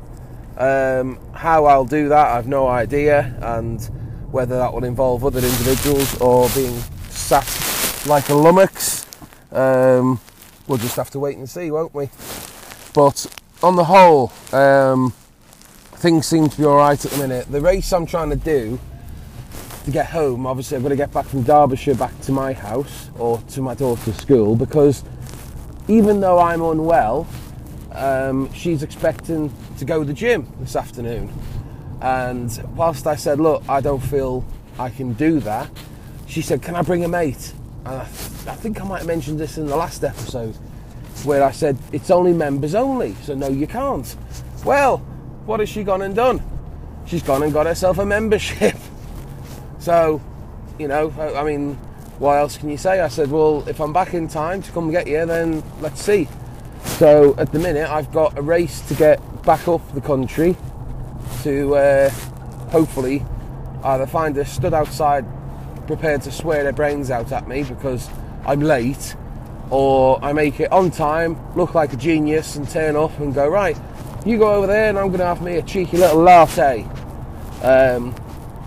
Um, 0.57 1.19
how 1.33 1.65
I'll 1.65 1.83
do 1.83 2.07
that, 2.07 2.27
I've 2.27 2.47
no 2.47 2.69
idea, 2.69 3.35
and 3.41 3.83
whether 4.31 4.57
that 4.59 4.71
will 4.71 4.85
involve 4.85 5.25
other 5.25 5.39
individuals 5.39 6.17
or 6.21 6.47
being 6.55 6.79
sat 7.09 7.45
like 8.07 8.29
a 8.29 8.33
lummox, 8.33 9.05
um, 9.51 10.21
we'll 10.69 10.77
just 10.77 10.95
have 10.95 11.09
to 11.09 11.19
wait 11.19 11.35
and 11.35 11.49
see, 11.49 11.69
won't 11.69 11.93
we? 11.93 12.09
But 12.93 13.25
on 13.61 13.75
the 13.75 13.83
whole, 13.83 14.31
um, 14.53 15.11
things 15.95 16.25
seem 16.27 16.47
to 16.47 16.57
be 16.57 16.63
alright 16.63 17.03
at 17.03 17.11
the 17.11 17.17
minute. 17.17 17.51
The 17.51 17.59
race 17.59 17.91
I'm 17.91 18.05
trying 18.05 18.29
to 18.29 18.37
do 18.37 18.79
to 19.83 19.91
get 19.91 20.05
home, 20.05 20.47
obviously, 20.47 20.77
I've 20.77 20.83
got 20.83 20.89
to 20.89 20.95
get 20.95 21.11
back 21.11 21.25
from 21.25 21.43
Derbyshire 21.43 21.95
back 21.95 22.17
to 22.21 22.31
my 22.31 22.53
house 22.53 23.09
or 23.19 23.39
to 23.49 23.61
my 23.61 23.73
daughter's 23.75 24.15
school 24.15 24.55
because 24.55 25.03
even 25.87 26.19
though 26.19 26.39
I'm 26.39 26.61
unwell, 26.61 27.27
um, 27.91 28.51
she's 28.53 28.83
expecting 28.83 29.53
to 29.77 29.85
go 29.85 29.99
to 29.99 30.05
the 30.05 30.13
gym 30.13 30.51
this 30.59 30.75
afternoon. 30.75 31.31
And 32.01 32.51
whilst 32.75 33.07
I 33.07 33.15
said, 33.15 33.39
Look, 33.39 33.63
I 33.69 33.81
don't 33.81 34.01
feel 34.01 34.45
I 34.77 34.89
can 34.89 35.13
do 35.13 35.39
that, 35.41 35.69
she 36.27 36.41
said, 36.41 36.61
Can 36.61 36.75
I 36.75 36.81
bring 36.81 37.03
a 37.03 37.07
mate? 37.07 37.53
And 37.85 37.95
I, 37.95 38.05
th- 38.05 38.47
I 38.47 38.55
think 38.55 38.81
I 38.81 38.85
might 38.85 38.99
have 38.99 39.07
mentioned 39.07 39.39
this 39.39 39.57
in 39.57 39.67
the 39.67 39.75
last 39.75 40.03
episode 40.03 40.55
where 41.23 41.43
I 41.43 41.51
said, 41.51 41.77
It's 41.91 42.11
only 42.11 42.33
members 42.33 42.75
only, 42.75 43.15
so 43.23 43.35
no, 43.35 43.47
you 43.47 43.67
can't. 43.67 44.15
Well, 44.65 44.97
what 45.45 45.59
has 45.59 45.69
she 45.69 45.83
gone 45.83 46.01
and 46.01 46.15
done? 46.15 46.41
She's 47.05 47.23
gone 47.23 47.43
and 47.43 47.53
got 47.53 47.65
herself 47.65 47.97
a 47.99 48.05
membership. 48.05 48.75
So, 49.79 50.21
you 50.79 50.87
know, 50.87 51.13
I, 51.17 51.41
I 51.41 51.43
mean, 51.43 51.77
what 52.20 52.38
else 52.38 52.58
can 52.58 52.70
you 52.70 52.77
say? 52.77 53.00
I 53.00 53.08
said, 53.08 53.32
well, 53.32 53.67
if 53.67 53.79
I'm 53.79 53.93
back 53.93 54.13
in 54.13 54.27
time 54.27 54.62
to 54.62 54.72
come 54.72 54.91
get 54.91 55.08
you, 55.08 55.25
then 55.25 55.63
let's 55.82 56.01
see. 56.01 56.27
So 56.84 57.36
at 57.38 57.51
the 57.51 57.60
minute, 57.60 57.89
I've 57.89 58.12
got 58.12 58.38
a 58.38 58.41
race 58.41 58.82
to 58.88 58.93
get 58.96 59.20
back 59.43 59.67
up 59.67 59.82
the 59.93 60.01
country 60.01 60.55
to 61.43 61.75
uh, 61.75 62.10
hopefully 62.70 63.25
either 63.84 64.08
find 64.08 64.36
her 64.36 64.46
stood 64.46 64.74
outside 64.74 65.25
prepared 65.88 66.22
to 66.22 66.32
swear 66.32 66.63
their 66.63 66.72
brains 66.72 67.12
out 67.12 67.32
at 67.32 67.48
me 67.48 67.63
because 67.63 68.10
I'm 68.46 68.62
late, 68.62 69.15
or 69.70 70.24
I 70.24 70.34
make 70.34 70.60
it 70.60 70.72
on 70.72 70.91
time, 70.91 71.38
look 71.55 71.75
like 71.75 71.93
a 71.93 71.98
genius, 71.98 72.55
and 72.55 72.70
turn 72.70 72.96
up 72.96 73.17
and 73.20 73.34
go, 73.34 73.48
right, 73.48 73.77
you 74.25 74.38
go 74.38 74.53
over 74.53 74.67
there 74.67 74.89
and 74.89 74.98
I'm 74.98 75.08
going 75.08 75.20
to 75.20 75.25
have 75.25 75.41
me 75.41 75.58
a 75.58 75.62
cheeky 75.62 75.98
little 75.98 76.22
latte. 76.22 76.84
Um, 77.62 78.15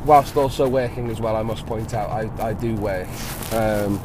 whilst 0.06 0.36
also 0.36 0.68
working 0.68 1.10
as 1.10 1.20
well, 1.20 1.36
I 1.36 1.42
must 1.42 1.66
point 1.66 1.92
out, 1.92 2.10
I, 2.10 2.30
I 2.42 2.52
do 2.54 2.74
work. 2.76 3.08
Um, 3.52 4.00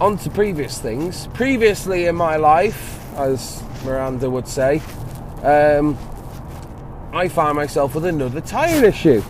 on 0.00 0.18
to 0.18 0.30
previous 0.30 0.78
things. 0.78 1.28
Previously 1.28 2.06
in 2.06 2.16
my 2.16 2.36
life, 2.36 3.00
as 3.16 3.62
Miranda 3.84 4.28
would 4.28 4.48
say, 4.48 4.80
um, 5.42 5.96
I 7.12 7.28
found 7.28 7.56
myself 7.56 7.94
with 7.94 8.06
another 8.06 8.40
tyre 8.40 8.84
issue. 8.84 9.22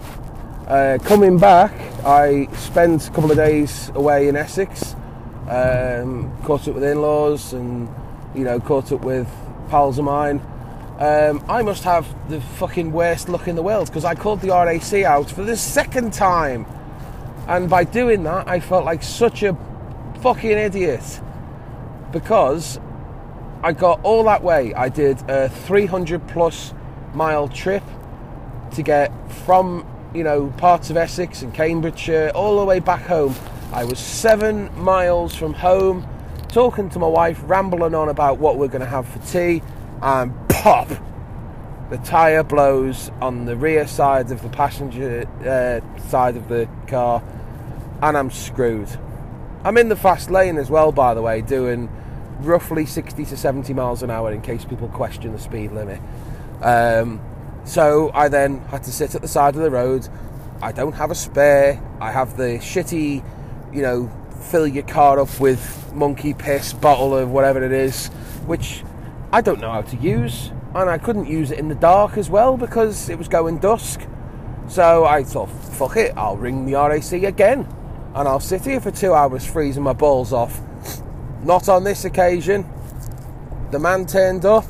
Uh, 0.66 0.98
coming 1.04 1.38
back, 1.38 1.72
I 2.04 2.48
spent 2.54 3.06
a 3.06 3.10
couple 3.10 3.30
of 3.30 3.36
days 3.36 3.90
away 3.94 4.28
in 4.28 4.36
Essex, 4.36 4.94
um, 5.48 6.36
caught 6.42 6.66
up 6.66 6.74
with 6.74 6.84
in 6.84 7.00
laws 7.00 7.52
and, 7.52 7.88
you 8.34 8.44
know, 8.44 8.58
caught 8.58 8.90
up 8.90 9.02
with 9.02 9.28
pals 9.68 9.98
of 9.98 10.04
mine. 10.04 10.40
Um, 10.98 11.44
I 11.46 11.60
must 11.60 11.84
have 11.84 12.06
the 12.30 12.40
fucking 12.40 12.90
worst 12.90 13.28
luck 13.28 13.48
in 13.48 13.56
the 13.56 13.62
world 13.62 13.88
because 13.88 14.06
I 14.06 14.14
called 14.14 14.40
the 14.40 14.48
RAC 14.48 15.04
out 15.04 15.30
for 15.30 15.44
the 15.44 15.56
second 15.56 16.14
time. 16.14 16.66
And 17.46 17.68
by 17.68 17.84
doing 17.84 18.22
that, 18.22 18.48
I 18.48 18.60
felt 18.60 18.86
like 18.86 19.02
such 19.02 19.42
a 19.42 19.56
fucking 20.22 20.50
idiot 20.50 21.20
because 22.12 22.80
I 23.62 23.72
got 23.72 24.00
all 24.04 24.24
that 24.24 24.42
way. 24.42 24.72
I 24.72 24.88
did 24.88 25.18
a 25.28 25.50
300 25.50 26.26
plus 26.28 26.72
mile 27.12 27.48
trip 27.48 27.82
to 28.72 28.82
get 28.82 29.12
from, 29.44 29.86
you 30.14 30.24
know, 30.24 30.48
parts 30.56 30.88
of 30.88 30.96
Essex 30.96 31.42
and 31.42 31.52
Cambridgeshire 31.52 32.30
all 32.34 32.58
the 32.58 32.64
way 32.64 32.80
back 32.80 33.02
home. 33.02 33.34
I 33.70 33.84
was 33.84 33.98
seven 33.98 34.70
miles 34.82 35.34
from 35.34 35.52
home, 35.52 36.08
talking 36.48 36.88
to 36.90 36.98
my 36.98 37.06
wife, 37.06 37.38
rambling 37.44 37.94
on 37.94 38.08
about 38.08 38.38
what 38.38 38.56
we're 38.56 38.68
going 38.68 38.80
to 38.80 38.86
have 38.86 39.06
for 39.06 39.18
tea, 39.26 39.62
and 40.00 40.45
The 40.66 41.98
tyre 41.98 42.42
blows 42.42 43.12
on 43.20 43.44
the 43.44 43.54
rear 43.54 43.86
side 43.86 44.32
of 44.32 44.42
the 44.42 44.48
passenger 44.48 45.24
uh, 45.46 46.08
side 46.08 46.36
of 46.36 46.48
the 46.48 46.68
car, 46.88 47.22
and 48.02 48.18
I'm 48.18 48.32
screwed. 48.32 48.88
I'm 49.62 49.76
in 49.76 49.88
the 49.90 49.94
fast 49.94 50.28
lane 50.28 50.58
as 50.58 50.68
well, 50.68 50.90
by 50.90 51.14
the 51.14 51.22
way, 51.22 51.40
doing 51.40 51.88
roughly 52.40 52.84
60 52.84 53.26
to 53.26 53.36
70 53.36 53.74
miles 53.74 54.02
an 54.02 54.10
hour 54.10 54.32
in 54.32 54.42
case 54.42 54.64
people 54.64 54.88
question 54.88 55.30
the 55.30 55.38
speed 55.38 55.70
limit. 55.70 56.00
Um, 56.62 57.20
so 57.64 58.10
I 58.12 58.26
then 58.26 58.58
had 58.62 58.82
to 58.82 58.90
sit 58.90 59.14
at 59.14 59.22
the 59.22 59.28
side 59.28 59.54
of 59.54 59.62
the 59.62 59.70
road. 59.70 60.08
I 60.60 60.72
don't 60.72 60.94
have 60.94 61.12
a 61.12 61.14
spare. 61.14 61.80
I 62.00 62.10
have 62.10 62.36
the 62.36 62.58
shitty, 62.58 63.24
you 63.72 63.82
know, 63.82 64.10
fill 64.50 64.66
your 64.66 64.82
car 64.82 65.20
up 65.20 65.38
with 65.38 65.92
monkey 65.94 66.34
piss 66.34 66.72
bottle 66.72 67.16
of 67.16 67.30
whatever 67.30 67.62
it 67.62 67.70
is, 67.70 68.08
which 68.46 68.82
I 69.32 69.40
don't 69.40 69.60
know 69.60 69.70
how 69.70 69.82
to 69.82 69.96
use. 69.98 70.50
And 70.76 70.90
I 70.90 70.98
couldn't 70.98 71.26
use 71.26 71.50
it 71.50 71.58
in 71.58 71.68
the 71.68 71.74
dark 71.74 72.18
as 72.18 72.28
well 72.28 72.58
because 72.58 73.08
it 73.08 73.16
was 73.16 73.28
going 73.28 73.58
dusk. 73.58 74.02
So 74.68 75.06
I 75.06 75.24
thought, 75.24 75.46
fuck 75.46 75.96
it, 75.96 76.12
I'll 76.16 76.36
ring 76.36 76.66
the 76.66 76.74
RAC 76.74 77.22
again 77.22 77.66
and 78.14 78.28
I'll 78.28 78.40
sit 78.40 78.64
here 78.64 78.80
for 78.80 78.90
two 78.90 79.14
hours 79.14 79.46
freezing 79.46 79.82
my 79.82 79.94
balls 79.94 80.34
off. 80.34 80.60
Not 81.42 81.68
on 81.70 81.84
this 81.84 82.04
occasion. 82.04 82.66
The 83.70 83.78
man 83.78 84.04
turned 84.04 84.44
up. 84.44 84.66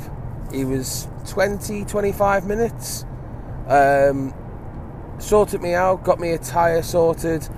He 0.52 0.64
was 0.64 1.08
20, 1.28 1.84
25 1.84 2.46
minutes. 2.46 3.04
Um, 3.66 4.32
sorted 5.18 5.60
me 5.60 5.75
out, 5.75 6.04
got 6.04 6.20
me 6.20 6.30
a 6.30 6.38
tyre 6.38 6.82
sorted, 6.82 7.48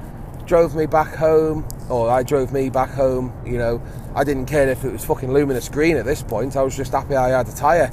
drove 0.47 0.75
me 0.75 0.87
back 0.87 1.15
home, 1.15 1.67
or 1.91 2.11
I 2.11 2.23
drove 2.23 2.53
me 2.53 2.71
back 2.71 2.91
home. 2.91 3.33
You 3.45 3.59
know, 3.59 3.83
I 4.15 4.25
didn't 4.25 4.47
care 4.47 4.69
if 4.69 4.85
it 4.85 4.93
was 4.93 5.05
fucking 5.05 5.33
luminous 5.33 5.69
green 5.69 5.97
at 5.97 6.05
this 6.05 6.23
point. 6.23 6.57
I 6.57 6.63
was 6.63 6.77
just 6.77 6.93
happy 6.93 7.15
I 7.15 7.29
had 7.29 7.49
a 7.49 7.53
tyre. 7.53 7.93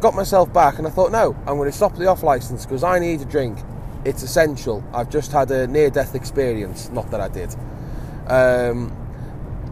Got 0.00 0.14
myself 0.14 0.52
back, 0.52 0.78
and 0.78 0.86
I 0.86 0.90
thought, 0.90 1.10
no, 1.10 1.36
I'm 1.40 1.56
going 1.56 1.70
to 1.70 1.76
stop 1.76 1.96
the 1.96 2.06
off 2.06 2.22
license 2.22 2.64
because 2.64 2.84
I 2.84 3.00
need 3.00 3.20
a 3.20 3.24
drink. 3.24 3.58
It's 4.04 4.22
essential. 4.22 4.84
I've 4.94 5.10
just 5.10 5.32
had 5.32 5.50
a 5.50 5.66
near 5.66 5.90
death 5.90 6.14
experience. 6.14 6.88
Not 6.90 7.10
that 7.10 7.20
I 7.20 7.28
did. 7.28 7.54
Um, 8.28 8.94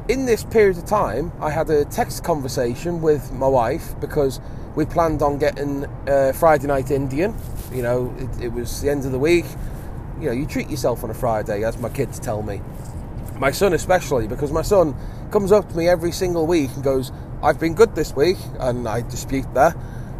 in 0.09 0.26
this 0.26 0.42
period 0.42 0.78
of 0.78 0.85
time, 0.85 1.30
I 1.40 1.50
had 1.50 1.71
a 1.71 1.85
text 1.85 2.25
conversation 2.25 3.02
with 3.02 3.33
my 3.33 3.47
wife 3.47 3.95
because 4.00 4.40
we 4.75 4.85
planned 4.85 5.23
on 5.23 5.38
getting 5.38 5.85
uh, 6.09 6.33
Friday 6.33 6.66
night 6.66 6.90
Indian. 6.90 7.35
You 7.73 7.83
know, 7.83 8.14
it, 8.18 8.47
it, 8.47 8.52
was 8.52 8.83
the 8.83 8.90
end 8.90 9.04
of 9.04 9.12
the 9.12 9.18
week. 9.18 9.47
You 10.21 10.26
know, 10.26 10.33
you 10.33 10.47
treat 10.47 10.68
yourself 10.68 11.04
on 11.04 11.11
a 11.11 11.14
Friday, 11.14 11.64
as 11.64 11.78
my 11.78 11.88
kids 11.88 12.18
tell 12.18 12.42
me. 12.42 12.61
My 13.38 13.52
son, 13.52 13.73
especially, 13.75 14.26
because 14.26 14.50
my 14.50 14.62
son 14.62 14.97
comes 15.30 15.52
up 15.52 15.68
to 15.68 15.76
me 15.76 15.88
every 15.88 16.12
single 16.12 16.47
week 16.47 16.71
and 16.75 16.83
goes, 16.83 17.12
I've 17.42 17.61
been 17.61 17.75
good 17.75 17.95
this 17.95 18.14
week, 18.16 18.38
and 18.59 18.88
I 18.88 19.02
dispute 19.02 19.52
that. 19.54 19.76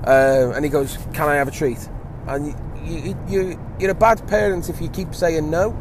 Uh, 0.07 0.53
and 0.55 0.65
he 0.65 0.71
goes, 0.71 0.99
Can 1.13 1.29
I 1.29 1.35
have 1.35 1.49
a 1.49 1.51
treat? 1.51 1.89
And 2.27 2.55
you, 2.85 3.17
you, 3.29 3.61
you're 3.79 3.91
a 3.91 3.95
bad 3.95 4.27
parent 4.29 4.69
if 4.69 4.81
you 4.81 4.89
keep 4.89 5.15
saying 5.15 5.51
no, 5.51 5.77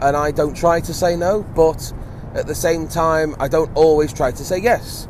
and 0.00 0.16
I 0.16 0.30
don't 0.30 0.54
try 0.56 0.80
to 0.80 0.94
say 0.94 1.16
no, 1.16 1.42
but 1.42 1.92
at 2.34 2.46
the 2.46 2.54
same 2.54 2.88
time, 2.88 3.36
I 3.38 3.48
don't 3.48 3.74
always 3.74 4.12
try 4.12 4.32
to 4.32 4.44
say 4.44 4.58
yes. 4.58 5.08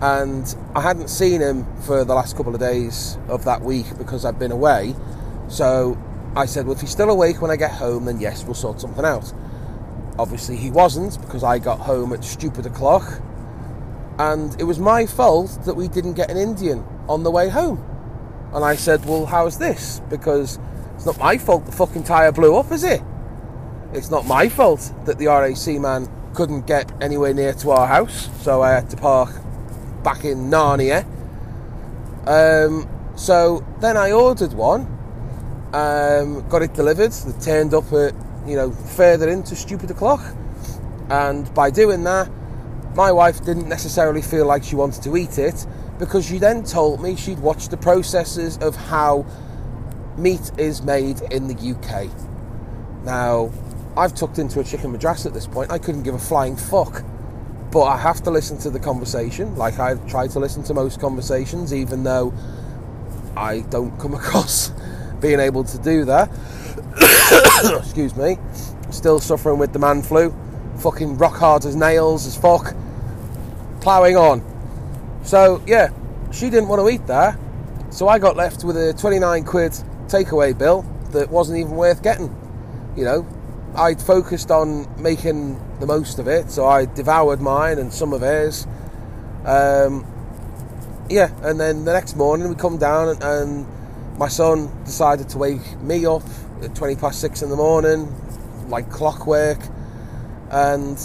And 0.00 0.54
I 0.76 0.80
hadn't 0.80 1.08
seen 1.08 1.40
him 1.40 1.66
for 1.82 2.04
the 2.04 2.14
last 2.14 2.36
couple 2.36 2.54
of 2.54 2.60
days 2.60 3.18
of 3.26 3.44
that 3.46 3.62
week 3.62 3.86
because 3.98 4.24
I'd 4.24 4.38
been 4.38 4.52
away. 4.52 4.94
So 5.48 5.98
I 6.36 6.46
said, 6.46 6.66
Well, 6.66 6.76
if 6.76 6.80
he's 6.80 6.90
still 6.90 7.10
awake 7.10 7.42
when 7.42 7.50
I 7.50 7.56
get 7.56 7.72
home, 7.72 8.04
then 8.04 8.20
yes, 8.20 8.44
we'll 8.44 8.54
sort 8.54 8.80
something 8.80 9.04
out. 9.04 9.32
Obviously, 10.18 10.56
he 10.56 10.70
wasn't 10.70 11.20
because 11.20 11.42
I 11.42 11.58
got 11.58 11.80
home 11.80 12.12
at 12.12 12.24
stupid 12.24 12.66
o'clock. 12.66 13.22
And 14.18 14.60
it 14.60 14.64
was 14.64 14.78
my 14.78 15.06
fault 15.06 15.58
that 15.64 15.74
we 15.74 15.88
didn't 15.88 16.14
get 16.14 16.30
an 16.30 16.36
Indian 16.36 16.84
on 17.08 17.22
the 17.22 17.30
way 17.30 17.48
home. 17.48 17.84
And 18.52 18.64
I 18.64 18.74
said, 18.74 19.04
Well, 19.04 19.26
how's 19.26 19.58
this? 19.58 20.00
Because 20.10 20.58
it's 20.94 21.06
not 21.06 21.18
my 21.18 21.38
fault 21.38 21.66
the 21.66 21.72
fucking 21.72 22.04
tyre 22.04 22.32
blew 22.32 22.56
up, 22.56 22.72
is 22.72 22.82
it? 22.82 23.02
It's 23.92 24.10
not 24.10 24.26
my 24.26 24.48
fault 24.48 24.92
that 25.04 25.18
the 25.18 25.26
RAC 25.26 25.80
man 25.80 26.08
couldn't 26.34 26.66
get 26.66 26.92
anywhere 27.00 27.32
near 27.32 27.52
to 27.54 27.70
our 27.70 27.86
house, 27.86 28.28
so 28.42 28.62
I 28.62 28.72
had 28.72 28.90
to 28.90 28.96
park 28.96 29.30
back 30.02 30.24
in 30.24 30.50
Narnia. 30.50 31.06
Um, 32.26 32.88
so 33.16 33.64
then 33.80 33.96
I 33.96 34.12
ordered 34.12 34.52
one, 34.52 34.82
um, 35.72 36.46
got 36.48 36.62
it 36.62 36.74
delivered. 36.74 37.12
It 37.12 37.40
turned 37.40 37.74
up 37.74 37.92
at 37.92 38.14
you 38.46 38.56
know 38.56 38.70
further 38.70 39.28
into 39.28 39.56
stupid 39.56 39.90
o'clock, 39.90 40.20
and 41.10 41.52
by 41.54 41.70
doing 41.70 42.04
that, 42.04 42.30
my 42.98 43.12
wife 43.12 43.44
didn't 43.44 43.68
necessarily 43.68 44.20
feel 44.20 44.44
like 44.44 44.64
she 44.64 44.74
wanted 44.74 45.00
to 45.00 45.16
eat 45.16 45.38
it 45.38 45.64
because 46.00 46.26
she 46.26 46.36
then 46.36 46.64
told 46.64 47.00
me 47.00 47.14
she'd 47.14 47.38
watched 47.38 47.70
the 47.70 47.76
processes 47.76 48.58
of 48.58 48.74
how 48.74 49.24
meat 50.16 50.50
is 50.58 50.82
made 50.82 51.20
in 51.30 51.46
the 51.46 51.54
UK. 51.54 52.10
Now, 53.04 53.52
I've 53.96 54.16
tucked 54.16 54.40
into 54.40 54.58
a 54.58 54.64
chicken 54.64 54.90
madras 54.90 55.26
at 55.26 55.32
this 55.32 55.46
point. 55.46 55.70
I 55.70 55.78
couldn't 55.78 56.02
give 56.02 56.14
a 56.16 56.18
flying 56.18 56.56
fuck. 56.56 57.04
But 57.70 57.84
I 57.84 57.96
have 57.98 58.20
to 58.24 58.32
listen 58.32 58.58
to 58.58 58.70
the 58.70 58.80
conversation, 58.80 59.54
like 59.54 59.78
I've 59.78 60.04
tried 60.08 60.30
to 60.30 60.40
listen 60.40 60.64
to 60.64 60.74
most 60.74 61.00
conversations, 61.00 61.72
even 61.72 62.02
though 62.02 62.34
I 63.36 63.60
don't 63.60 63.96
come 64.00 64.14
across 64.22 64.72
being 65.20 65.38
able 65.38 65.62
to 65.62 65.78
do 65.78 66.04
that. 66.06 66.30
Excuse 67.78 68.16
me. 68.16 68.38
Still 68.90 69.20
suffering 69.20 69.58
with 69.60 69.72
the 69.72 69.78
man 69.78 70.02
flu. 70.02 70.34
Fucking 70.80 71.16
rock 71.16 71.36
hard 71.36 71.64
as 71.64 71.76
nails 71.76 72.26
as 72.26 72.36
fuck. 72.36 72.74
Ploughing 73.80 74.16
on. 74.16 74.42
So, 75.24 75.62
yeah, 75.66 75.90
she 76.32 76.50
didn't 76.50 76.68
want 76.68 76.80
to 76.82 76.88
eat 76.88 77.06
there, 77.06 77.38
So 77.90 78.08
I 78.08 78.18
got 78.18 78.36
left 78.36 78.64
with 78.64 78.76
a 78.76 78.92
29 78.92 79.44
quid 79.44 79.72
takeaway 80.06 80.56
bill 80.56 80.82
that 81.12 81.30
wasn't 81.30 81.58
even 81.58 81.72
worth 81.72 82.02
getting. 82.02 82.34
You 82.96 83.04
know, 83.04 83.26
I'd 83.74 84.00
focused 84.00 84.50
on 84.50 84.86
making 85.00 85.60
the 85.80 85.86
most 85.86 86.18
of 86.18 86.28
it, 86.28 86.50
so 86.50 86.66
I 86.66 86.86
devoured 86.86 87.40
mine 87.40 87.78
and 87.78 87.92
some 87.92 88.12
of 88.12 88.20
hers. 88.20 88.66
Um, 89.44 90.06
yeah, 91.08 91.30
and 91.42 91.58
then 91.58 91.84
the 91.84 91.92
next 91.92 92.16
morning 92.16 92.48
we 92.48 92.54
come 92.54 92.78
down 92.78 93.08
and, 93.08 93.22
and, 93.22 93.66
my 94.18 94.26
son 94.26 94.68
decided 94.84 95.28
to 95.28 95.38
wake 95.38 95.80
me 95.80 96.04
up 96.04 96.24
at 96.60 96.74
20 96.74 96.96
past 96.96 97.20
six 97.20 97.40
in 97.40 97.50
the 97.50 97.56
morning, 97.56 98.12
like 98.68 98.90
clockwork, 98.90 99.60
and 100.50 100.98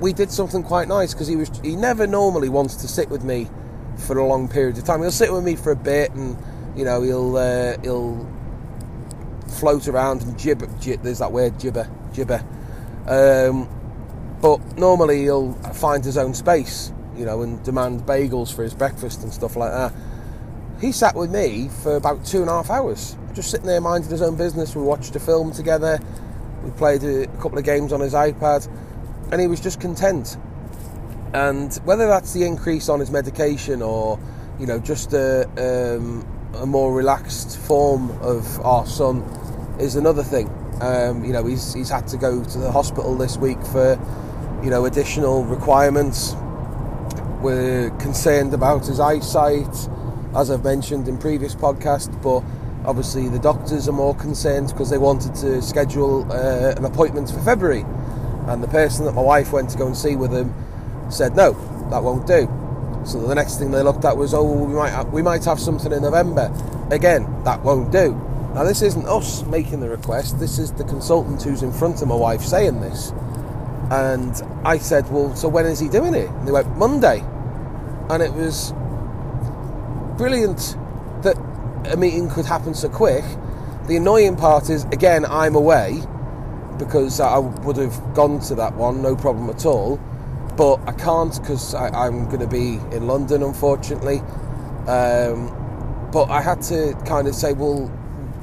we 0.00 0.12
did 0.12 0.30
something 0.30 0.62
quite 0.62 0.88
nice 0.88 1.12
because 1.12 1.28
he 1.28 1.36
was 1.36 1.50
he 1.62 1.76
never 1.76 2.06
normally 2.06 2.48
wants 2.48 2.76
to 2.76 2.88
sit 2.88 3.08
with 3.10 3.22
me 3.22 3.48
for 3.96 4.18
a 4.18 4.26
long 4.26 4.48
period 4.48 4.78
of 4.78 4.84
time. 4.84 5.02
He'll 5.02 5.10
sit 5.10 5.32
with 5.32 5.44
me 5.44 5.56
for 5.56 5.72
a 5.72 5.76
bit, 5.76 6.10
and 6.12 6.36
you 6.76 6.84
know 6.84 7.02
he'll 7.02 7.36
uh, 7.36 7.76
he'll 7.82 8.26
float 9.46 9.88
around 9.88 10.22
and 10.22 10.38
gibber. 10.38 10.66
Gib, 10.80 11.02
there's 11.02 11.18
that 11.18 11.32
word 11.32 11.58
jibber 11.60 11.88
gibber. 12.14 12.44
Um, 13.06 13.68
but 14.40 14.78
normally 14.78 15.22
he'll 15.22 15.52
find 15.74 16.04
his 16.04 16.16
own 16.16 16.32
space, 16.32 16.92
you 17.16 17.26
know, 17.26 17.42
and 17.42 17.62
demand 17.62 18.02
bagels 18.02 18.54
for 18.54 18.62
his 18.62 18.72
breakfast 18.74 19.22
and 19.22 19.32
stuff 19.32 19.56
like 19.56 19.70
that. 19.70 19.92
He 20.80 20.92
sat 20.92 21.14
with 21.14 21.30
me 21.30 21.68
for 21.82 21.96
about 21.96 22.24
two 22.24 22.40
and 22.40 22.48
a 22.48 22.52
half 22.52 22.70
hours, 22.70 23.16
just 23.34 23.50
sitting 23.50 23.66
there 23.66 23.82
minding 23.82 24.10
his 24.10 24.22
own 24.22 24.36
business. 24.36 24.74
We 24.74 24.82
watched 24.82 25.14
a 25.14 25.20
film 25.20 25.52
together. 25.52 26.00
We 26.64 26.70
played 26.70 27.04
a 27.04 27.26
couple 27.38 27.58
of 27.58 27.64
games 27.64 27.92
on 27.92 28.00
his 28.00 28.14
iPad, 28.14 28.66
and 29.32 29.40
he 29.40 29.46
was 29.46 29.60
just 29.60 29.80
content. 29.80 30.36
And 31.32 31.72
whether 31.84 32.06
that's 32.06 32.32
the 32.32 32.44
increase 32.44 32.88
on 32.88 33.00
his 33.00 33.10
medication 33.10 33.82
or, 33.82 34.18
you 34.58 34.66
know, 34.66 34.78
just 34.78 35.12
a, 35.12 35.46
um, 35.56 36.26
a 36.54 36.66
more 36.66 36.92
relaxed 36.92 37.58
form 37.58 38.10
of 38.20 38.60
our 38.60 38.84
son 38.86 39.22
is 39.78 39.94
another 39.94 40.24
thing. 40.24 40.50
Um, 40.80 41.24
you 41.24 41.32
know, 41.32 41.44
he's, 41.44 41.72
he's 41.74 41.88
had 41.88 42.08
to 42.08 42.16
go 42.16 42.42
to 42.42 42.58
the 42.58 42.72
hospital 42.72 43.16
this 43.16 43.36
week 43.36 43.62
for, 43.66 43.98
you 44.62 44.70
know, 44.70 44.86
additional 44.86 45.44
requirements. 45.44 46.34
We're 47.40 47.90
concerned 48.00 48.52
about 48.52 48.86
his 48.86 48.98
eyesight, 48.98 49.88
as 50.34 50.50
I've 50.50 50.64
mentioned 50.64 51.06
in 51.06 51.16
previous 51.18 51.54
podcasts, 51.54 52.20
but 52.22 52.42
obviously 52.84 53.28
the 53.28 53.38
doctors 53.38 53.88
are 53.88 53.92
more 53.92 54.14
concerned 54.16 54.68
because 54.68 54.90
they 54.90 54.98
wanted 54.98 55.34
to 55.36 55.62
schedule 55.62 56.30
uh, 56.32 56.74
an 56.76 56.84
appointment 56.84 57.30
for 57.30 57.40
February. 57.40 57.84
And 58.50 58.62
the 58.62 58.68
person 58.68 59.04
that 59.06 59.12
my 59.12 59.22
wife 59.22 59.52
went 59.52 59.70
to 59.70 59.78
go 59.78 59.86
and 59.86 59.96
see 59.96 60.16
with 60.16 60.32
him 60.32 60.52
said, 61.08 61.36
no, 61.36 61.52
that 61.90 62.02
won't 62.02 62.26
do. 62.26 62.48
So 63.06 63.24
the 63.26 63.34
next 63.34 63.58
thing 63.58 63.70
they 63.70 63.82
looked 63.82 64.04
at 64.04 64.16
was, 64.16 64.34
oh, 64.34 64.42
we 64.42 64.74
might 64.74 64.90
have, 64.90 65.12
we 65.12 65.22
might 65.22 65.44
have 65.44 65.60
something 65.60 65.92
in 65.92 66.02
November. 66.02 66.52
Again, 66.90 67.44
that 67.44 67.62
won't 67.62 67.92
do. 67.92 68.12
Now 68.54 68.64
this 68.64 68.82
isn't 68.82 69.06
us 69.06 69.44
making 69.44 69.78
the 69.78 69.88
request. 69.88 70.40
This 70.40 70.58
is 70.58 70.72
the 70.72 70.82
consultant 70.82 71.42
who's 71.42 71.62
in 71.62 71.72
front 71.72 72.02
of 72.02 72.08
my 72.08 72.16
wife 72.16 72.42
saying 72.42 72.80
this. 72.80 73.12
And 73.90 74.34
I 74.64 74.78
said, 74.78 75.10
well, 75.10 75.34
so 75.36 75.48
when 75.48 75.66
is 75.66 75.78
he 75.78 75.88
doing 75.88 76.14
it? 76.14 76.28
And 76.28 76.48
they 76.48 76.52
went 76.52 76.76
Monday, 76.76 77.24
and 78.08 78.22
it 78.22 78.32
was 78.32 78.72
brilliant 80.16 80.76
that 81.22 81.36
a 81.86 81.96
meeting 81.96 82.28
could 82.28 82.46
happen 82.46 82.74
so 82.74 82.88
quick. 82.88 83.24
The 83.86 83.96
annoying 83.96 84.36
part 84.36 84.70
is, 84.70 84.84
again, 84.86 85.24
I'm 85.24 85.54
away 85.54 86.02
because 86.80 87.20
I 87.20 87.38
would 87.38 87.76
have 87.76 88.14
gone 88.14 88.40
to 88.40 88.56
that 88.56 88.74
one, 88.74 89.02
no 89.02 89.14
problem 89.14 89.48
at 89.50 89.64
all 89.64 90.00
but 90.60 90.78
I 90.86 90.92
can't 90.92 91.34
because 91.40 91.74
I'm 91.74 92.26
going 92.26 92.40
to 92.40 92.46
be 92.46 92.74
in 92.94 93.06
London, 93.06 93.42
unfortunately. 93.42 94.18
Um, 94.86 95.56
but 96.12 96.28
I 96.28 96.42
had 96.42 96.60
to 96.64 96.94
kind 97.06 97.28
of 97.28 97.34
say, 97.34 97.54
well, 97.54 97.86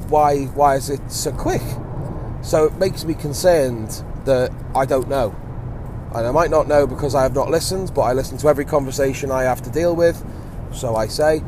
why 0.10 0.46
why 0.46 0.78
is 0.78 0.90
it 0.90 1.12
so 1.12 1.32
quick? 1.32 1.62
So 2.42 2.66
it 2.66 2.74
makes 2.80 3.04
me 3.04 3.14
concerned 3.14 4.04
that 4.26 4.52
I 4.74 4.86
don't 4.86 5.08
know. 5.08 5.36
And 6.16 6.26
I 6.26 6.32
might 6.32 6.50
not 6.50 6.68
know 6.68 6.88
because 6.88 7.14
I 7.14 7.22
have 7.22 7.36
not 7.36 7.52
listened, 7.52 7.94
but 7.94 8.02
I 8.02 8.14
listen 8.14 8.40
to 8.40 8.48
every 8.48 8.66
conversation 8.66 9.30
I 9.30 9.44
have 9.44 9.62
to 9.62 9.70
deal 9.70 9.96
with, 9.96 10.26
so 10.74 10.96
I 10.96 11.06
say. 11.06 11.44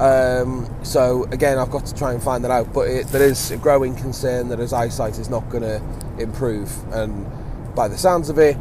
Um, 0.00 0.66
so 0.82 1.24
again, 1.24 1.58
I've 1.58 1.70
got 1.70 1.84
to 1.84 1.94
try 1.94 2.14
and 2.14 2.22
find 2.22 2.42
that 2.44 2.50
out. 2.50 2.72
But 2.72 2.88
it, 2.88 3.06
there 3.08 3.22
is 3.22 3.50
a 3.50 3.58
growing 3.58 3.94
concern 3.94 4.48
that 4.48 4.58
his 4.58 4.72
eyesight 4.72 5.18
is 5.18 5.28
not 5.28 5.48
going 5.50 5.62
to 5.62 5.82
improve, 6.18 6.72
and 6.92 7.26
by 7.74 7.86
the 7.86 7.98
sounds 7.98 8.30
of 8.30 8.38
it, 8.38 8.56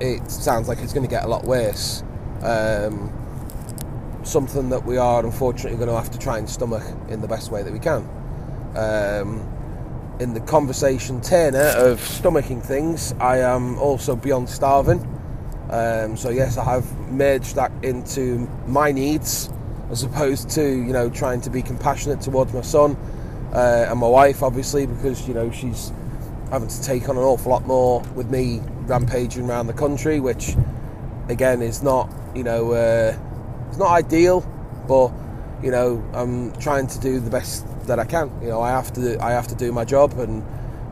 it 0.00 0.30
sounds 0.30 0.66
like 0.66 0.78
it's 0.78 0.94
going 0.94 1.06
to 1.06 1.10
get 1.10 1.24
a 1.24 1.28
lot 1.28 1.44
worse. 1.44 2.02
Um, 2.42 3.12
something 4.24 4.70
that 4.70 4.84
we 4.84 4.96
are 4.96 5.24
unfortunately 5.24 5.76
going 5.76 5.90
to 5.90 5.94
have 5.94 6.10
to 6.10 6.18
try 6.18 6.38
and 6.38 6.48
stomach 6.48 6.82
in 7.08 7.20
the 7.20 7.28
best 7.28 7.50
way 7.50 7.62
that 7.62 7.72
we 7.72 7.78
can. 7.78 8.08
Um, 8.74 9.52
in 10.20 10.32
the 10.32 10.40
conversation 10.40 11.20
tenor 11.20 11.58
of 11.76 12.00
stomaching 12.00 12.62
things, 12.62 13.12
I 13.20 13.38
am 13.38 13.78
also 13.78 14.16
beyond 14.16 14.48
starving. 14.48 15.00
Um, 15.70 16.16
so 16.16 16.30
yes, 16.30 16.56
I 16.56 16.64
have 16.64 16.90
merged 17.10 17.56
that 17.56 17.72
into 17.82 18.48
my 18.66 18.90
needs 18.90 19.50
as 19.90 20.02
opposed 20.02 20.50
to 20.50 20.62
you 20.62 20.92
know 20.92 21.08
trying 21.10 21.40
to 21.40 21.50
be 21.50 21.62
compassionate 21.62 22.20
towards 22.20 22.52
my 22.52 22.62
son 22.62 22.96
uh, 23.52 23.86
and 23.88 23.98
my 23.98 24.08
wife, 24.08 24.42
obviously 24.42 24.86
because 24.86 25.26
you 25.26 25.34
know 25.34 25.50
she's 25.50 25.92
having 26.50 26.68
to 26.68 26.82
take 26.82 27.08
on 27.08 27.16
an 27.16 27.22
awful 27.22 27.50
lot 27.50 27.66
more 27.66 28.00
with 28.14 28.30
me 28.30 28.60
rampaging 28.86 29.48
around 29.48 29.66
the 29.66 29.72
country, 29.72 30.20
which 30.20 30.56
again 31.28 31.62
is 31.62 31.82
not, 31.82 32.12
you 32.34 32.44
know, 32.44 32.72
uh, 32.72 33.16
it's 33.68 33.78
not 33.78 33.90
ideal, 33.90 34.40
but 34.86 35.12
you 35.62 35.70
know, 35.70 36.04
I'm 36.12 36.52
trying 36.58 36.86
to 36.86 37.00
do 37.00 37.18
the 37.18 37.30
best 37.30 37.64
that 37.86 37.98
I 37.98 38.04
can. 38.04 38.30
You 38.42 38.48
know, 38.48 38.60
I 38.60 38.70
have 38.70 38.92
to, 38.94 39.22
I 39.22 39.32
have 39.32 39.48
to 39.48 39.54
do 39.54 39.72
my 39.72 39.84
job, 39.84 40.18
and 40.18 40.44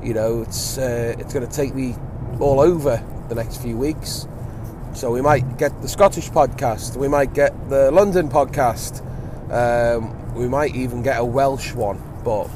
you 0.03 0.15
know, 0.15 0.43
it's 0.43 0.79
uh, 0.79 1.15
it's 1.19 1.33
going 1.33 1.47
to 1.47 1.52
take 1.52 1.75
me 1.75 1.95
all 2.41 2.61
over 2.61 3.02
the 3.28 3.35
next 3.35 3.63
few 3.63 3.76
weeks. 3.76 4.26
So 4.95 5.11
we 5.11 5.21
might 5.21 5.59
get 5.59 5.83
the 5.83 5.89
Scottish 5.89 6.30
podcast, 6.30 6.97
we 6.97 7.09
might 7.09 7.35
get 7.35 7.69
the 7.69 7.91
London 7.91 8.28
podcast, 8.28 9.02
um, 9.52 10.35
we 10.35 10.47
might 10.47 10.76
even 10.76 11.02
get 11.02 11.19
a 11.19 11.25
Welsh 11.25 11.75
one, 11.75 12.00
but 12.25 12.49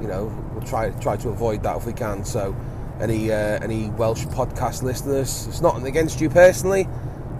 you 0.00 0.06
know, 0.06 0.26
we'll 0.52 0.66
try 0.66 0.90
try 1.00 1.16
to 1.16 1.30
avoid 1.30 1.62
that 1.62 1.78
if 1.78 1.86
we 1.86 1.94
can. 1.94 2.22
So 2.24 2.54
any 3.00 3.32
uh, 3.32 3.58
any 3.62 3.88
Welsh 3.90 4.26
podcast 4.26 4.82
listeners. 4.82 5.46
It's 5.46 5.62
nothing 5.62 5.86
against 5.86 6.20
you 6.20 6.28
personally. 6.28 6.86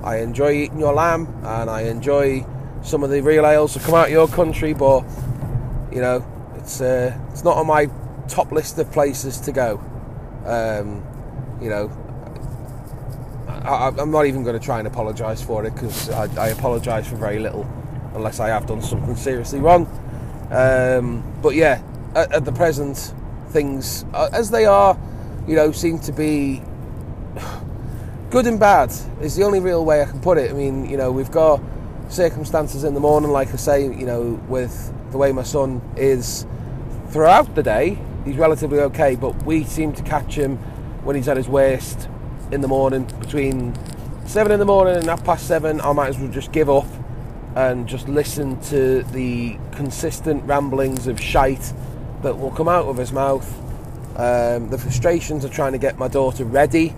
I 0.02 0.20
enjoy 0.20 0.52
eating 0.52 0.80
your 0.80 0.94
lamb 0.94 1.26
and 1.44 1.68
I 1.68 1.82
enjoy 1.82 2.46
some 2.82 3.04
of 3.04 3.10
the 3.10 3.20
real 3.20 3.46
ales 3.46 3.74
that 3.74 3.82
come 3.82 3.94
out 3.94 4.06
of 4.06 4.12
your 4.12 4.28
country, 4.28 4.72
but 4.72 5.04
you 5.92 6.00
know 6.00 6.24
it's 6.56 6.80
uh, 6.80 7.14
it's 7.30 7.44
not 7.44 7.58
on 7.58 7.66
my 7.66 7.90
top 8.28 8.52
list 8.52 8.78
of 8.78 8.90
places 8.90 9.38
to 9.40 9.52
go. 9.52 9.78
Um, 10.46 11.04
you 11.60 11.68
know, 11.68 11.88
I, 13.62 13.88
am 13.98 14.10
not 14.10 14.26
even 14.26 14.42
going 14.42 14.58
to 14.58 14.64
try 14.64 14.78
and 14.78 14.88
apologise 14.88 15.42
for 15.42 15.64
it 15.64 15.74
because 15.74 16.10
I, 16.10 16.24
I 16.42 16.48
apologise 16.48 17.06
for 17.06 17.16
very 17.16 17.38
little, 17.38 17.68
unless 18.14 18.40
I 18.40 18.48
have 18.48 18.66
done 18.66 18.82
something 18.82 19.16
seriously 19.16 19.60
wrong. 19.60 19.86
Um, 20.50 21.22
but 21.42 21.54
yeah, 21.54 21.82
at, 22.14 22.32
at 22.32 22.44
the 22.44 22.52
present, 22.52 23.14
things 23.50 24.04
uh, 24.14 24.30
as 24.32 24.50
they 24.50 24.64
are 24.64 24.98
you 25.46 25.56
know, 25.56 25.72
seem 25.72 25.98
to 25.98 26.12
be 26.12 26.62
good 28.30 28.46
and 28.46 28.60
bad 28.60 28.90
is 29.20 29.36
the 29.36 29.42
only 29.42 29.60
real 29.60 29.84
way 29.84 30.02
I 30.02 30.04
can 30.04 30.20
put 30.20 30.38
it. 30.38 30.50
I 30.50 30.54
mean, 30.54 30.88
you 30.88 30.96
know, 30.96 31.10
we've 31.10 31.30
got 31.30 31.60
circumstances 32.08 32.84
in 32.84 32.94
the 32.94 33.00
morning, 33.00 33.30
like 33.30 33.52
I 33.52 33.56
say, 33.56 33.82
you 33.82 34.06
know, 34.06 34.40
with 34.48 34.92
the 35.10 35.18
way 35.18 35.32
my 35.32 35.42
son 35.42 35.82
is 35.96 36.46
throughout 37.08 37.54
the 37.54 37.62
day, 37.62 37.98
he's 38.24 38.36
relatively 38.36 38.78
okay, 38.80 39.16
but 39.16 39.42
we 39.44 39.64
seem 39.64 39.92
to 39.94 40.02
catch 40.02 40.34
him 40.34 40.56
when 41.02 41.16
he's 41.16 41.28
at 41.28 41.36
his 41.36 41.48
worst 41.48 42.08
in 42.52 42.60
the 42.60 42.68
morning 42.68 43.04
between 43.20 43.74
seven 44.26 44.52
in 44.52 44.58
the 44.58 44.64
morning 44.64 44.96
and 44.96 45.06
half 45.06 45.24
past 45.24 45.46
seven. 45.46 45.80
I 45.80 45.92
might 45.92 46.08
as 46.08 46.18
well 46.18 46.30
just 46.30 46.52
give 46.52 46.70
up 46.70 46.86
and 47.56 47.86
just 47.88 48.08
listen 48.08 48.60
to 48.64 49.02
the 49.04 49.58
consistent 49.72 50.44
ramblings 50.44 51.06
of 51.06 51.20
shite 51.20 51.72
that 52.22 52.38
will 52.38 52.50
come 52.50 52.68
out 52.68 52.86
of 52.86 52.96
his 52.96 53.12
mouth 53.12 53.60
um, 54.16 54.68
the 54.68 54.76
frustrations 54.76 55.44
of 55.44 55.50
trying 55.50 55.72
to 55.72 55.78
get 55.78 55.98
my 55.98 56.06
daughter 56.08 56.44
ready 56.44 56.94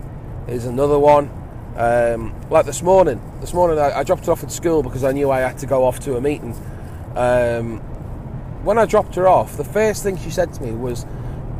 is 0.48 0.64
another 0.64 0.98
one. 0.98 1.30
Um, 1.76 2.34
like 2.50 2.66
this 2.66 2.82
morning, 2.82 3.20
this 3.40 3.54
morning 3.54 3.78
I, 3.78 4.00
I, 4.00 4.02
dropped 4.02 4.26
her 4.26 4.32
off 4.32 4.42
at 4.42 4.50
school 4.50 4.82
because 4.82 5.04
I 5.04 5.12
knew 5.12 5.30
I 5.30 5.40
had 5.40 5.56
to 5.58 5.66
go 5.66 5.84
off 5.84 6.00
to 6.00 6.16
a 6.16 6.20
meeting. 6.20 6.52
Um, 7.14 7.78
when 8.64 8.76
I 8.76 8.86
dropped 8.86 9.14
her 9.14 9.28
off, 9.28 9.56
the 9.56 9.64
first 9.64 10.02
thing 10.02 10.16
she 10.16 10.30
said 10.30 10.52
to 10.54 10.62
me 10.62 10.72
was, 10.72 11.06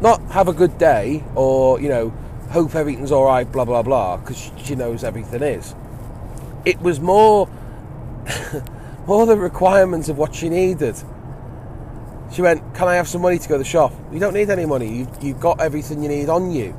not 0.00 0.20
have 0.32 0.48
a 0.48 0.52
good 0.52 0.76
day 0.78 1.22
or, 1.36 1.80
you 1.80 1.88
know, 1.88 2.12
hope 2.52 2.74
everything's 2.74 3.10
all 3.10 3.24
right, 3.24 3.50
blah, 3.50 3.64
blah, 3.64 3.82
blah, 3.82 4.18
because 4.18 4.52
she 4.58 4.74
knows 4.74 5.02
everything 5.02 5.42
is. 5.42 5.74
It 6.66 6.80
was 6.80 7.00
more, 7.00 7.48
more 9.06 9.24
the 9.24 9.36
requirements 9.36 10.10
of 10.10 10.18
what 10.18 10.34
she 10.34 10.50
needed. 10.50 10.96
She 12.30 12.42
went, 12.42 12.74
Can 12.74 12.88
I 12.88 12.94
have 12.96 13.08
some 13.08 13.22
money 13.22 13.38
to 13.38 13.48
go 13.48 13.54
to 13.54 13.58
the 13.58 13.64
shop? 13.64 13.92
You 14.12 14.20
don't 14.20 14.34
need 14.34 14.50
any 14.50 14.66
money. 14.66 14.98
You've, 14.98 15.22
you've 15.22 15.40
got 15.40 15.60
everything 15.60 16.02
you 16.02 16.08
need 16.10 16.28
on 16.28 16.50
you. 16.50 16.78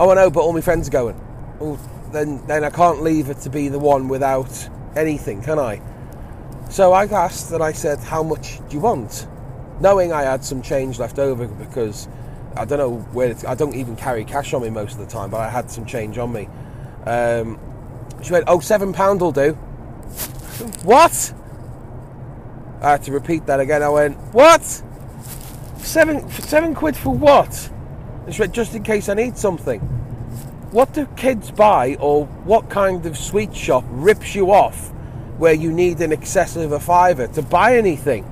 Oh, 0.00 0.10
I 0.10 0.14
know, 0.14 0.30
but 0.30 0.40
all 0.40 0.52
my 0.52 0.62
friends 0.62 0.88
are 0.88 0.92
going. 0.92 1.20
Well, 1.58 1.78
then, 2.10 2.44
then 2.46 2.64
I 2.64 2.70
can't 2.70 3.02
leave 3.02 3.26
her 3.26 3.34
to 3.34 3.50
be 3.50 3.68
the 3.68 3.78
one 3.78 4.08
without 4.08 4.68
anything, 4.96 5.42
can 5.42 5.58
I? 5.58 5.82
So 6.70 6.92
I 6.92 7.04
asked 7.04 7.52
and 7.52 7.62
I 7.62 7.72
said, 7.72 7.98
How 7.98 8.22
much 8.22 8.58
do 8.68 8.76
you 8.76 8.80
want? 8.80 9.26
Knowing 9.80 10.12
I 10.12 10.22
had 10.22 10.42
some 10.42 10.62
change 10.62 10.98
left 10.98 11.18
over 11.18 11.46
because 11.46 12.08
I 12.56 12.64
don't 12.64 12.78
know 12.78 12.98
where, 13.12 13.34
I 13.46 13.54
don't 13.54 13.74
even 13.74 13.96
carry 13.96 14.24
cash 14.24 14.52
on 14.52 14.62
me 14.62 14.70
most 14.70 14.92
of 14.92 14.98
the 14.98 15.06
time, 15.06 15.30
but 15.30 15.40
I 15.40 15.48
had 15.48 15.70
some 15.70 15.86
change 15.86 16.18
on 16.18 16.32
me. 16.32 16.48
Um, 17.06 17.58
she 18.22 18.32
went, 18.32 18.44
Oh, 18.48 18.60
seven 18.60 18.92
pound 18.92 19.20
will 19.20 19.32
do. 19.32 19.52
what? 20.82 21.34
I 22.82 22.92
had 22.92 23.02
to 23.04 23.12
repeat 23.12 23.46
that 23.46 23.60
again. 23.60 23.82
I 23.82 23.88
went, 23.88 24.16
what? 24.32 24.62
Seven 25.78 26.28
seven 26.30 26.74
quid 26.74 26.96
for 26.96 27.14
what? 27.14 27.70
And 28.24 28.34
she 28.34 28.40
went, 28.40 28.54
just 28.54 28.74
in 28.74 28.82
case 28.82 29.08
I 29.08 29.14
need 29.14 29.36
something. 29.36 29.80
What 30.70 30.92
do 30.92 31.06
kids 31.16 31.50
buy, 31.50 31.96
or 31.96 32.26
what 32.26 32.70
kind 32.70 33.04
of 33.04 33.18
sweet 33.18 33.54
shop 33.54 33.84
rips 33.88 34.34
you 34.34 34.52
off 34.52 34.90
where 35.36 35.52
you 35.52 35.72
need 35.72 36.00
an 36.00 36.12
excess 36.12 36.54
of 36.56 36.72
a 36.72 36.80
fiver 36.80 37.26
to 37.28 37.42
buy 37.42 37.76
anything? 37.76 38.24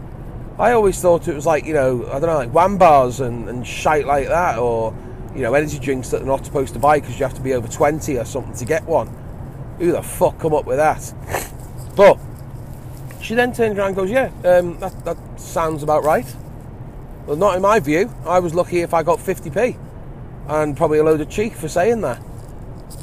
I 0.58 0.72
always 0.72 1.00
thought 1.00 1.28
it 1.28 1.34
was 1.34 1.46
like, 1.46 1.66
you 1.66 1.74
know, 1.74 2.04
I 2.08 2.18
don't 2.18 2.22
know, 2.22 2.36
like 2.36 2.52
wham 2.52 2.78
bars 2.78 3.20
and, 3.20 3.48
and 3.48 3.64
shite 3.64 4.06
like 4.06 4.26
that, 4.26 4.58
or, 4.58 4.92
you 5.34 5.42
know, 5.42 5.54
energy 5.54 5.78
drinks 5.78 6.10
that 6.10 6.18
they're 6.18 6.26
not 6.26 6.44
supposed 6.44 6.72
to 6.74 6.80
buy 6.80 6.98
because 6.98 7.18
you 7.18 7.24
have 7.24 7.34
to 7.34 7.40
be 7.40 7.54
over 7.54 7.68
20 7.68 8.18
or 8.18 8.24
something 8.24 8.54
to 8.54 8.64
get 8.64 8.84
one. 8.84 9.08
Who 9.78 9.92
the 9.92 10.02
fuck 10.02 10.40
come 10.40 10.54
up 10.54 10.64
with 10.64 10.78
that? 10.78 11.14
But 11.94 12.18
she 13.20 13.36
then 13.36 13.52
turns 13.52 13.78
around 13.78 13.88
and 13.88 13.96
goes, 13.96 14.10
Yeah, 14.10 14.30
um, 14.44 14.78
that, 14.80 15.04
that 15.04 15.16
sounds 15.40 15.84
about 15.84 16.02
right. 16.02 16.26
Well, 17.26 17.36
not 17.36 17.54
in 17.54 17.62
my 17.62 17.78
view. 17.78 18.12
I 18.26 18.40
was 18.40 18.54
lucky 18.54 18.80
if 18.80 18.92
I 18.92 19.04
got 19.04 19.18
50p 19.18 19.78
and 20.48 20.76
probably 20.76 20.98
a 20.98 21.04
load 21.04 21.20
of 21.20 21.28
cheek 21.28 21.54
for 21.54 21.68
saying 21.68 22.00
that. 22.00 22.20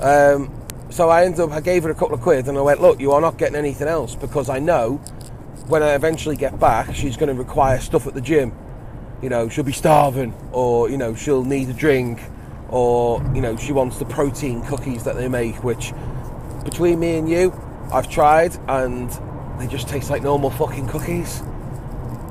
Um, 0.02 0.52
so 0.89 1.10
I 1.10 1.24
ended 1.24 1.39
up, 1.39 1.52
I 1.52 1.62
gave 1.62 1.84
her 1.84 1.89
a 1.89 1.96
couple 1.96 2.15
of 2.15 2.22
quid 2.22 2.48
and 2.50 2.58
I 2.58 2.62
went, 2.62 2.82
Look, 2.82 3.00
you 3.00 3.13
are 3.13 3.22
not 3.22 3.38
getting 3.38 3.56
anything 3.56 3.88
else 3.88 4.13
because 4.13 4.50
I 4.50 4.60
know 4.60 5.00
when 5.67 5.82
I 5.82 5.95
eventually 5.95 6.36
get 6.36 6.60
back, 6.60 6.93
she's 6.93 7.17
going 7.17 7.36
to 7.36 7.36
require 7.36 7.80
stuff 7.80 8.08
at 8.08 8.13
the 8.13 8.21
gym. 8.21 8.54
You 9.21 9.30
know, 9.30 9.49
she'll 9.49 9.63
be 9.63 9.71
starving, 9.71 10.34
or 10.51 10.89
you 10.89 10.97
know, 10.97 11.15
she'll 11.15 11.43
need 11.43 11.69
a 11.69 11.73
drink, 11.73 12.21
or 12.69 13.21
you 13.34 13.41
know, 13.41 13.58
she 13.58 13.71
wants 13.71 13.97
the 13.97 14.06
protein 14.06 14.62
cookies 14.63 15.04
that 15.06 15.15
they 15.15 15.28
make. 15.28 15.63
Which, 15.63 15.93
between 16.63 16.99
me 16.99 17.17
and 17.17 17.30
you, 17.30 17.60
I've 17.91 18.10
tried, 18.10 18.56
and 18.67 19.10
they 19.60 19.67
just 19.67 19.88
taste 19.88 20.10
like 20.10 20.21
normal 20.21 20.51
fucking 20.51 20.88
cookies. 20.88 21.41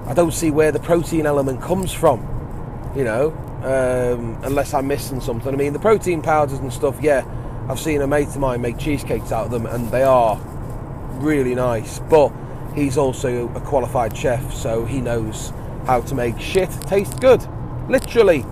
I 0.07 0.15
don't 0.15 0.35
see 0.35 0.51
where 0.51 0.71
the 0.71 0.81
protein 0.81 1.27
element 1.27 1.63
comes 1.63 1.93
from. 1.93 2.21
You 2.95 3.05
know, 3.05 3.31
um, 3.65 4.39
unless 4.45 4.75
I'm 4.75 4.87
missing 4.87 5.21
something. 5.21 5.53
I 5.53 5.57
mean, 5.57 5.73
the 5.73 5.81
protein 5.81 6.23
powders 6.23 6.59
and 6.59 6.73
stuff. 6.73 6.99
Yeah, 7.01 7.25
I've 7.69 7.81
seen 7.81 8.03
a 8.03 8.07
mate 8.07 8.29
of 8.29 8.39
mine 8.39 8.61
make 8.61 8.79
cheesecakes 8.79 9.33
out 9.33 9.47
of 9.47 9.51
them, 9.51 9.67
and 9.67 9.91
they 9.91 10.03
are 10.05 10.37
really 11.19 11.57
nice. 11.57 11.99
But 11.99 12.33
he's 12.75 12.99
also 12.99 13.49
a 13.55 13.61
qualified 13.61 14.17
chef, 14.17 14.53
so 14.53 14.85
he 14.85 15.01
knows 15.01 15.53
how 15.87 16.01
to 16.03 16.15
make 16.15 16.39
shit 16.41 16.71
taste 16.83 17.21
good, 17.21 17.47
literally. 17.89 18.45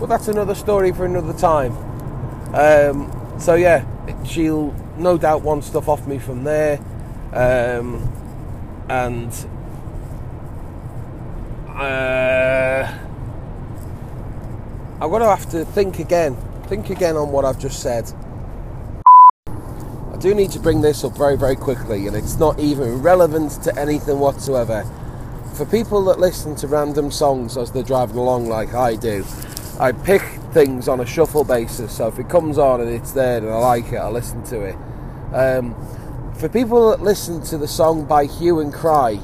But 0.00 0.06
that's 0.06 0.28
another 0.28 0.54
story 0.54 0.92
for 0.92 1.04
another 1.04 1.32
time. 1.32 1.76
Um, 2.54 3.12
so 3.38 3.54
yeah, 3.54 3.84
she'll 4.24 4.74
no 4.96 5.18
doubt 5.18 5.42
want 5.42 5.64
stuff 5.64 5.88
off 5.88 6.06
me 6.06 6.18
from 6.18 6.44
there, 6.44 6.78
um, 7.32 8.12
and 8.88 9.32
uh, 11.68 12.98
I'm 15.00 15.10
gonna 15.10 15.26
have 15.26 15.48
to 15.50 15.64
think 15.64 15.98
again, 15.98 16.36
think 16.66 16.90
again 16.90 17.16
on 17.16 17.30
what 17.30 17.44
I've 17.44 17.58
just 17.58 17.80
said. 17.80 18.10
I 20.18 20.20
do 20.20 20.34
need 20.34 20.50
to 20.50 20.58
bring 20.58 20.80
this 20.80 21.04
up 21.04 21.16
very, 21.16 21.38
very 21.38 21.54
quickly, 21.54 22.08
and 22.08 22.16
it's 22.16 22.40
not 22.40 22.58
even 22.58 23.00
relevant 23.02 23.52
to 23.62 23.78
anything 23.78 24.18
whatsoever. 24.18 24.84
For 25.54 25.64
people 25.64 26.04
that 26.06 26.18
listen 26.18 26.56
to 26.56 26.66
random 26.66 27.12
songs 27.12 27.56
as 27.56 27.70
they're 27.70 27.84
driving 27.84 28.16
along, 28.16 28.48
like 28.48 28.74
I 28.74 28.96
do, 28.96 29.24
I 29.78 29.92
pick 29.92 30.22
things 30.52 30.88
on 30.88 30.98
a 30.98 31.06
shuffle 31.06 31.44
basis. 31.44 31.96
So 31.98 32.08
if 32.08 32.18
it 32.18 32.28
comes 32.28 32.58
on 32.58 32.80
and 32.80 32.90
it's 32.90 33.12
there 33.12 33.38
and 33.38 33.48
I 33.48 33.58
like 33.58 33.92
it, 33.92 33.98
I 33.98 34.08
listen 34.08 34.42
to 34.46 34.60
it. 34.62 34.74
Um, 35.32 35.76
for 36.34 36.48
people 36.48 36.90
that 36.90 37.00
listen 37.00 37.40
to 37.44 37.56
the 37.56 37.68
song 37.68 38.04
by 38.04 38.24
Hue 38.24 38.58
and 38.58 38.74
Cry, 38.74 39.20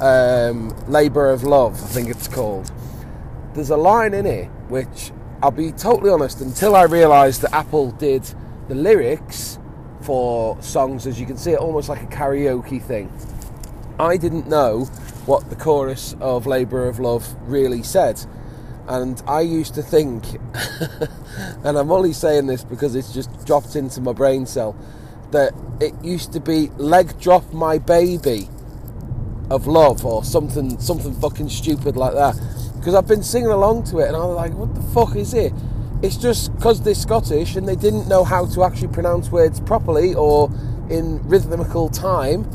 um, 0.00 0.74
Labour 0.88 1.30
of 1.30 1.44
Love, 1.44 1.74
I 1.74 1.86
think 1.86 2.08
it's 2.08 2.26
called, 2.26 2.68
there's 3.54 3.70
a 3.70 3.76
line 3.76 4.12
in 4.12 4.26
it 4.26 4.46
which 4.68 5.12
I'll 5.40 5.52
be 5.52 5.70
totally 5.70 6.10
honest, 6.10 6.40
until 6.40 6.74
I 6.74 6.82
realised 6.82 7.42
that 7.42 7.54
Apple 7.54 7.92
did 7.92 8.24
the 8.66 8.74
lyrics 8.74 9.60
for 10.02 10.60
songs, 10.62 11.06
as 11.06 11.18
you 11.20 11.26
can 11.26 11.36
see, 11.36 11.56
almost 11.56 11.88
like 11.88 12.02
a 12.02 12.06
karaoke 12.06 12.82
thing. 12.82 13.12
I 13.98 14.16
didn't 14.16 14.48
know 14.48 14.86
what 15.26 15.48
the 15.50 15.56
chorus 15.56 16.16
of 16.20 16.46
Labour 16.46 16.88
of 16.88 16.98
Love 16.98 17.36
really 17.42 17.82
said. 17.82 18.20
And 18.88 19.22
I 19.28 19.42
used 19.42 19.74
to 19.76 19.82
think, 19.82 20.24
and 21.64 21.78
I'm 21.78 21.92
only 21.92 22.12
saying 22.12 22.46
this 22.46 22.64
because 22.64 22.94
it's 22.96 23.14
just 23.14 23.46
dropped 23.46 23.76
into 23.76 24.00
my 24.00 24.12
brain 24.12 24.44
cell, 24.44 24.76
that 25.30 25.54
it 25.80 25.94
used 26.02 26.32
to 26.32 26.40
be 26.40 26.68
leg 26.76 27.18
drop 27.20 27.52
my 27.52 27.78
baby 27.78 28.48
of 29.50 29.66
love 29.66 30.04
or 30.04 30.24
something 30.24 30.78
something 30.80 31.14
fucking 31.14 31.48
stupid 31.48 31.96
like 31.96 32.14
that. 32.14 32.34
Because 32.76 32.94
I've 32.94 33.06
been 33.06 33.22
singing 33.22 33.50
along 33.50 33.84
to 33.84 33.98
it 34.00 34.08
and 34.08 34.16
I 34.16 34.24
was 34.24 34.36
like, 34.36 34.54
what 34.54 34.74
the 34.74 34.82
fuck 34.82 35.14
is 35.14 35.34
it? 35.34 35.52
It's 36.02 36.16
just 36.16 36.54
because 36.56 36.82
they're 36.82 36.94
Scottish 36.94 37.54
and 37.54 37.68
they 37.68 37.76
didn't 37.76 38.08
know 38.08 38.24
how 38.24 38.46
to 38.46 38.64
actually 38.64 38.88
pronounce 38.88 39.30
words 39.30 39.60
properly 39.60 40.14
or 40.14 40.50
in 40.90 41.22
rhythmical 41.28 41.88
time. 41.88 42.50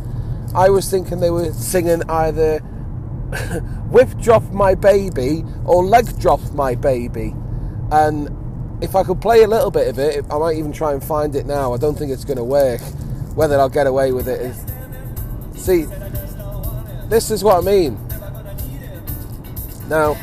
I 0.54 0.70
was 0.70 0.90
thinking 0.90 1.22
they 1.22 1.30
were 1.30 1.54
singing 1.54 2.02
either 2.10 2.60
whip 3.90 4.10
drop 4.20 4.44
my 4.52 4.76
baby 4.76 5.46
or 5.66 5.86
leg 5.86 6.20
drop 6.20 6.42
my 6.52 6.76
baby. 6.76 7.34
And 7.92 8.84
if 8.84 8.96
I 8.96 9.04
could 9.04 9.22
play 9.22 9.44
a 9.44 9.48
little 9.48 9.72
bit 9.72 9.88
of 9.88 9.98
it, 9.98 10.26
I 10.30 10.38
might 10.38 10.58
even 10.58 10.74
try 10.74 10.92
and 10.92 11.04
find 11.04 11.34
it 11.36 11.46
now. 11.46 11.74
I 11.74 11.78
don't 11.78 11.98
think 11.98 12.12
it's 12.12 12.26
going 12.26 12.38
to 12.38 12.44
work. 12.44 12.82
Whether 13.36 13.60
I'll 13.60 13.70
get 13.70 13.88
away 13.88 14.12
with 14.12 14.28
it 14.28 14.42
is. 14.42 14.66
See, 15.64 15.86
this 17.08 17.32
is 17.32 17.44
what 17.44 17.58
I 17.58 17.62
mean. 17.62 17.98
Now, 19.88 20.18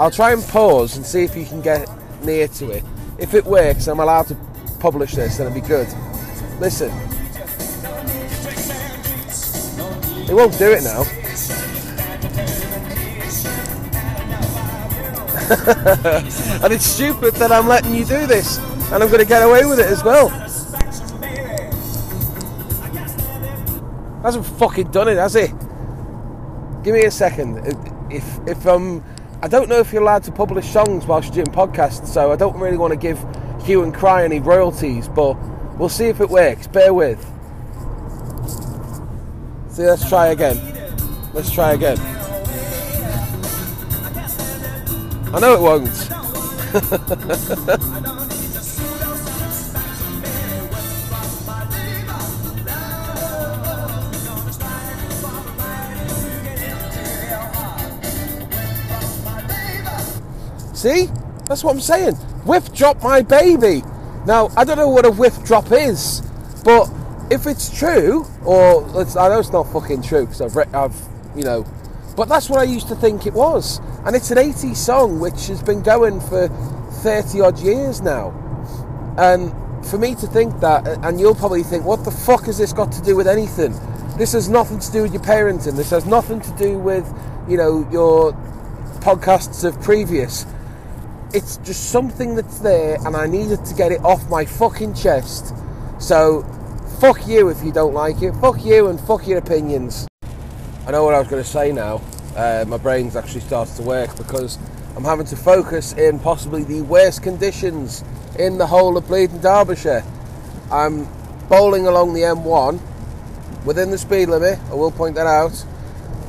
I'll 0.00 0.10
try 0.12 0.32
and 0.32 0.42
pause 0.44 0.96
and 0.96 1.04
see 1.04 1.24
if 1.24 1.36
you 1.36 1.44
can 1.44 1.60
get 1.60 1.88
near 2.22 2.46
to 2.48 2.70
it. 2.70 2.84
If 3.18 3.34
it 3.34 3.44
works, 3.44 3.88
I'm 3.88 3.98
allowed 3.98 4.28
to 4.28 4.36
publish 4.78 5.14
this, 5.14 5.38
then 5.38 5.48
it'll 5.48 5.60
be 5.60 5.66
good. 5.66 5.88
Listen. 6.60 6.90
It 10.28 10.34
won't 10.34 10.56
do 10.56 10.70
it 10.70 10.84
now. 10.84 11.04
and 16.62 16.72
it's 16.72 16.84
stupid 16.84 17.34
that 17.36 17.50
I'm 17.50 17.66
letting 17.66 17.94
you 17.94 18.04
do 18.04 18.26
this, 18.26 18.58
and 18.92 19.02
I'm 19.02 19.08
going 19.08 19.18
to 19.20 19.24
get 19.24 19.42
away 19.42 19.64
with 19.64 19.80
it 19.80 19.86
as 19.86 20.04
well. 20.04 20.28
Hasn't 24.22 24.44
fucking 24.44 24.90
done 24.90 25.08
it, 25.08 25.16
has 25.16 25.34
he? 25.34 25.46
Give 26.84 26.94
me 26.94 27.04
a 27.04 27.10
second. 27.10 27.66
If 28.10 28.24
if 28.46 28.66
um, 28.66 29.02
I 29.40 29.46
don't 29.46 29.68
know 29.68 29.78
if 29.78 29.92
you're 29.92 30.02
allowed 30.02 30.24
to 30.24 30.32
publish 30.32 30.68
songs 30.68 31.06
whilst 31.06 31.32
you're 31.32 31.44
doing 31.44 31.56
podcasts, 31.56 32.08
so 32.08 32.32
I 32.32 32.36
don't 32.36 32.58
really 32.58 32.76
want 32.76 32.92
to 32.92 32.98
give 32.98 33.24
Hue 33.62 33.84
and 33.84 33.94
Cry 33.94 34.24
any 34.24 34.40
royalties, 34.40 35.06
but 35.06 35.34
we'll 35.78 35.88
see 35.88 36.06
if 36.06 36.20
it 36.20 36.28
works. 36.28 36.66
Bear 36.66 36.92
with. 36.92 37.20
See, 39.70 39.84
let's 39.84 40.08
try 40.08 40.26
again. 40.28 40.58
Let's 41.32 41.52
try 41.52 41.74
again. 41.74 41.98
I 45.32 45.38
know 45.38 45.54
it 45.54 45.60
won't. 45.60 46.08
See? 60.78 61.08
That's 61.46 61.64
what 61.64 61.74
I'm 61.74 61.80
saying. 61.80 62.14
Whip 62.46 62.72
drop 62.72 63.02
my 63.02 63.20
baby. 63.20 63.82
Now, 64.26 64.48
I 64.56 64.62
don't 64.62 64.76
know 64.76 64.88
what 64.88 65.04
a 65.04 65.10
whip 65.10 65.32
drop 65.44 65.72
is, 65.72 66.22
but 66.64 66.88
if 67.32 67.48
it's 67.48 67.76
true, 67.76 68.24
or 68.44 68.88
I 69.00 69.28
know 69.28 69.40
it's 69.40 69.50
not 69.50 69.64
fucking 69.72 70.02
true 70.02 70.26
because 70.26 70.40
I've, 70.40 70.56
I've, 70.72 70.94
you 71.34 71.42
know, 71.42 71.66
but 72.16 72.28
that's 72.28 72.48
what 72.48 72.60
I 72.60 72.62
used 72.62 72.86
to 72.88 72.94
think 72.94 73.26
it 73.26 73.32
was. 73.32 73.80
And 74.06 74.14
it's 74.14 74.30
an 74.30 74.38
80s 74.38 74.76
song 74.76 75.18
which 75.18 75.48
has 75.48 75.60
been 75.64 75.82
going 75.82 76.20
for 76.20 76.46
30 77.02 77.40
odd 77.40 77.58
years 77.58 78.00
now. 78.00 78.30
And 79.18 79.50
for 79.84 79.98
me 79.98 80.14
to 80.14 80.28
think 80.28 80.60
that, 80.60 80.86
and 81.04 81.18
you'll 81.18 81.34
probably 81.34 81.64
think, 81.64 81.84
what 81.84 82.04
the 82.04 82.12
fuck 82.12 82.44
has 82.44 82.56
this 82.56 82.72
got 82.72 82.92
to 82.92 83.02
do 83.02 83.16
with 83.16 83.26
anything? 83.26 83.72
This 84.16 84.32
has 84.32 84.48
nothing 84.48 84.78
to 84.78 84.92
do 84.92 85.02
with 85.02 85.12
your 85.12 85.22
parenting. 85.22 85.74
This 85.74 85.90
has 85.90 86.06
nothing 86.06 86.40
to 86.40 86.56
do 86.56 86.78
with, 86.78 87.04
you 87.48 87.56
know, 87.56 87.88
your 87.90 88.32
podcasts 89.00 89.64
of 89.64 89.80
previous. 89.82 90.46
It's 91.34 91.58
just 91.58 91.90
something 91.90 92.34
that's 92.34 92.58
there, 92.60 92.96
and 93.06 93.16
I 93.16 93.26
needed 93.26 93.64
to 93.66 93.74
get 93.74 93.92
it 93.92 94.00
off 94.04 94.28
my 94.30 94.44
fucking 94.44 94.94
chest. 94.94 95.54
So, 95.98 96.42
fuck 97.00 97.26
you 97.26 97.48
if 97.48 97.62
you 97.62 97.72
don't 97.72 97.94
like 97.94 98.22
it. 98.22 98.32
Fuck 98.40 98.64
you 98.64 98.88
and 98.88 99.00
fuck 99.00 99.26
your 99.26 99.38
opinions. 99.38 100.08
I 100.86 100.90
know 100.92 101.04
what 101.04 101.14
I 101.14 101.18
was 101.18 101.28
going 101.28 101.42
to 101.42 101.48
say 101.48 101.72
now. 101.72 102.00
Uh, 102.34 102.64
my 102.66 102.78
brain's 102.78 103.16
actually 103.16 103.40
started 103.40 103.74
to 103.76 103.82
work 103.82 104.16
because 104.16 104.58
I'm 104.96 105.04
having 105.04 105.26
to 105.26 105.36
focus 105.36 105.92
in 105.92 106.18
possibly 106.20 106.64
the 106.64 106.82
worst 106.82 107.22
conditions 107.22 108.04
in 108.38 108.58
the 108.58 108.66
whole 108.66 108.96
of 108.96 109.06
Bleeding 109.06 109.40
Derbyshire. 109.40 110.04
I'm 110.70 111.06
bowling 111.48 111.86
along 111.86 112.14
the 112.14 112.22
M1 112.22 112.80
within 113.64 113.90
the 113.90 113.98
speed 113.98 114.28
limit, 114.28 114.58
I 114.70 114.74
will 114.74 114.90
point 114.90 115.14
that 115.16 115.26
out. 115.26 115.52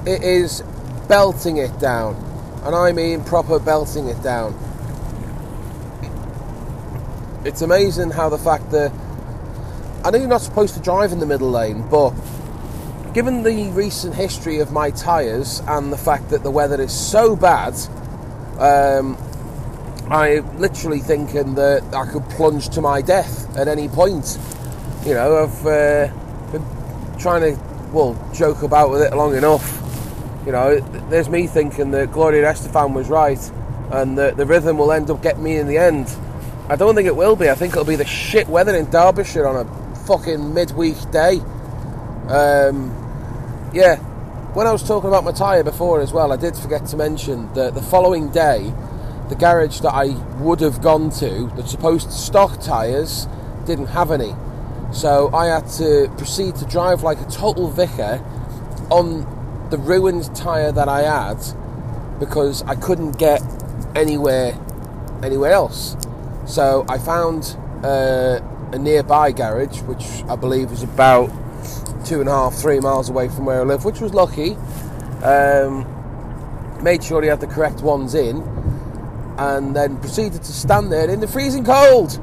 It 0.05 0.23
is 0.23 0.61
belting 1.07 1.57
it 1.57 1.79
down, 1.79 2.15
and 2.63 2.75
I 2.75 2.91
mean 2.91 3.23
proper 3.23 3.59
belting 3.59 4.07
it 4.09 4.21
down. 4.21 4.53
It's 7.45 7.61
amazing 7.61 8.11
how 8.11 8.27
the 8.27 8.37
fact 8.37 8.69
that 8.71 8.91
I 10.03 10.11
know 10.11 10.17
you're 10.17 10.27
not 10.27 10.41
supposed 10.41 10.73
to 10.73 10.81
drive 10.81 11.13
in 11.13 11.19
the 11.19 11.25
middle 11.25 11.49
lane, 11.49 11.87
but 11.89 12.11
given 13.13 13.43
the 13.43 13.69
recent 13.71 14.13
history 14.13 14.59
of 14.59 14.73
my 14.73 14.91
tyres 14.91 15.61
and 15.65 15.91
the 15.91 15.97
fact 15.97 16.29
that 16.31 16.43
the 16.43 16.51
weather 16.51 16.81
is 16.81 16.91
so 16.91 17.37
bad, 17.37 17.75
um, 18.59 19.17
I'm 20.11 20.59
literally 20.59 20.99
thinking 20.99 21.55
that 21.55 21.81
I 21.93 22.11
could 22.11 22.27
plunge 22.29 22.69
to 22.69 22.81
my 22.81 23.01
death 23.01 23.55
at 23.57 23.69
any 23.69 23.87
point. 23.87 24.37
You 25.05 25.13
know, 25.13 25.43
I've 25.43 25.65
uh, 25.65 26.07
been 26.51 27.19
trying 27.19 27.41
to, 27.41 27.61
well, 27.93 28.19
joke 28.33 28.63
about 28.63 28.89
with 28.89 29.01
it 29.01 29.15
long 29.15 29.35
enough. 29.35 29.77
You 30.45 30.51
know, 30.51 30.79
there's 31.09 31.29
me 31.29 31.47
thinking 31.47 31.91
that 31.91 32.11
Gloria 32.11 32.51
Estefan 32.51 32.93
was 32.93 33.07
right 33.07 33.39
and 33.91 34.17
that 34.17 34.35
the 34.35 34.45
rhythm 34.45 34.77
will 34.77 34.91
end 34.91 35.09
up 35.09 35.21
getting 35.21 35.43
me 35.43 35.55
in 35.55 35.67
the 35.67 35.77
end. 35.77 36.13
I 36.69 36.75
don't 36.75 36.93
think 36.93 37.07
it 37.07 37.15
will 37.15 37.35
be. 37.35 37.49
I 37.49 37.55
think 37.55 37.73
it'll 37.73 37.83
be 37.83 37.95
the 37.95 38.05
shit 38.05 38.47
weather 38.47 38.75
in 38.75 38.91
Derbyshire 38.91 39.47
on 39.47 39.65
a 39.65 39.95
fucking 40.05 40.53
midweek 40.53 40.97
day. 41.09 41.39
Um, 42.29 42.91
yeah, 43.73 43.95
when 44.53 44.67
I 44.67 44.71
was 44.71 44.83
talking 44.83 45.07
about 45.07 45.23
my 45.23 45.31
tyre 45.31 45.63
before 45.63 45.99
as 45.99 46.13
well, 46.13 46.31
I 46.31 46.35
did 46.35 46.55
forget 46.55 46.85
to 46.87 46.97
mention 46.97 47.51
that 47.55 47.73
the 47.73 47.81
following 47.81 48.29
day, 48.29 48.71
the 49.29 49.35
garage 49.35 49.79
that 49.79 49.93
I 49.93 50.09
would 50.37 50.59
have 50.59 50.79
gone 50.79 51.09
to 51.11 51.51
that's 51.55 51.71
supposed 51.71 52.07
to 52.09 52.13
stock 52.15 52.61
tyres 52.61 53.27
didn't 53.65 53.87
have 53.87 54.11
any. 54.11 54.35
So 54.91 55.33
I 55.33 55.47
had 55.47 55.67
to 55.77 56.11
proceed 56.17 56.55
to 56.57 56.65
drive 56.65 57.01
like 57.01 57.19
a 57.19 57.29
total 57.31 57.69
vicar 57.69 58.23
on 58.91 59.67
the 59.71 59.77
ruined 59.79 60.35
tyre 60.35 60.71
that 60.71 60.87
I 60.87 61.01
had 61.01 61.39
because 62.19 62.61
I 62.63 62.75
couldn't 62.75 63.17
get 63.17 63.41
anywhere 63.95 64.53
anywhere 65.23 65.51
else. 65.51 65.95
So 66.49 66.83
I 66.89 66.97
found 66.97 67.55
uh, 67.83 68.39
a 68.71 68.79
nearby 68.79 69.31
garage, 69.31 69.81
which 69.83 70.23
I 70.27 70.35
believe 70.35 70.71
is 70.71 70.81
about 70.81 71.29
two 72.05 72.21
and 72.21 72.27
a 72.27 72.31
half, 72.31 72.55
three 72.55 72.79
miles 72.79 73.07
away 73.07 73.29
from 73.29 73.45
where 73.45 73.59
I 73.59 73.63
live, 73.63 73.85
which 73.85 73.99
was 73.99 74.15
lucky. 74.15 74.55
Um, 75.23 75.85
made 76.81 77.03
sure 77.03 77.21
he 77.21 77.27
had 77.27 77.39
the 77.39 77.45
correct 77.45 77.81
ones 77.81 78.15
in, 78.15 78.41
and 79.37 79.75
then 79.75 79.97
proceeded 79.97 80.41
to 80.41 80.51
stand 80.51 80.91
there 80.91 81.07
in 81.07 81.19
the 81.19 81.27
freezing 81.27 81.63
cold 81.63 82.19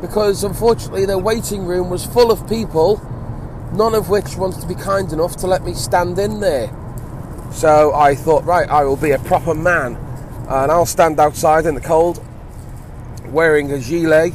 because 0.00 0.42
unfortunately 0.42 1.04
their 1.04 1.18
waiting 1.18 1.66
room 1.66 1.90
was 1.90 2.06
full 2.06 2.30
of 2.30 2.48
people, 2.48 3.02
none 3.74 3.94
of 3.94 4.08
which 4.08 4.36
wanted 4.36 4.62
to 4.62 4.66
be 4.66 4.74
kind 4.74 5.12
enough 5.12 5.36
to 5.36 5.46
let 5.46 5.62
me 5.62 5.74
stand 5.74 6.18
in 6.18 6.40
there. 6.40 6.74
So 7.52 7.92
I 7.94 8.14
thought, 8.14 8.46
right, 8.46 8.68
I 8.68 8.84
will 8.84 8.96
be 8.96 9.10
a 9.10 9.18
proper 9.18 9.54
man 9.54 9.96
and 10.48 10.72
I'll 10.72 10.86
stand 10.86 11.20
outside 11.20 11.66
in 11.66 11.74
the 11.74 11.82
cold 11.82 12.22
wearing 13.30 13.72
a 13.72 13.78
gilet. 13.78 14.32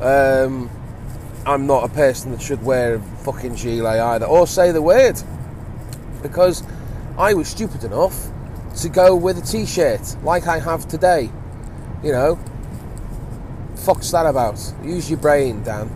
Um, 0.00 0.70
I'm 1.46 1.66
not 1.66 1.84
a 1.84 1.88
person 1.88 2.32
that 2.32 2.42
should 2.42 2.62
wear 2.62 2.96
a 2.96 3.00
fucking 3.00 3.54
gilet 3.54 4.00
either, 4.00 4.26
or 4.26 4.46
say 4.46 4.70
the 4.72 4.82
word, 4.82 5.20
because 6.22 6.62
I 7.16 7.34
was 7.34 7.48
stupid 7.48 7.84
enough 7.84 8.28
to 8.78 8.88
go 8.88 9.16
with 9.16 9.38
a 9.38 9.42
t-shirt 9.42 10.16
like 10.22 10.46
I 10.46 10.58
have 10.58 10.86
today. 10.86 11.30
You 12.02 12.12
know, 12.12 12.38
fuck's 13.74 14.10
that 14.12 14.26
about? 14.26 14.60
Use 14.84 15.10
your 15.10 15.18
brain, 15.18 15.62
Dan. 15.62 15.90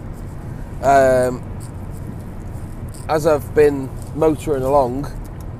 Um, 0.82 1.42
as 3.08 3.26
I've 3.26 3.54
been 3.54 3.88
motoring 4.16 4.62
along, 4.62 5.06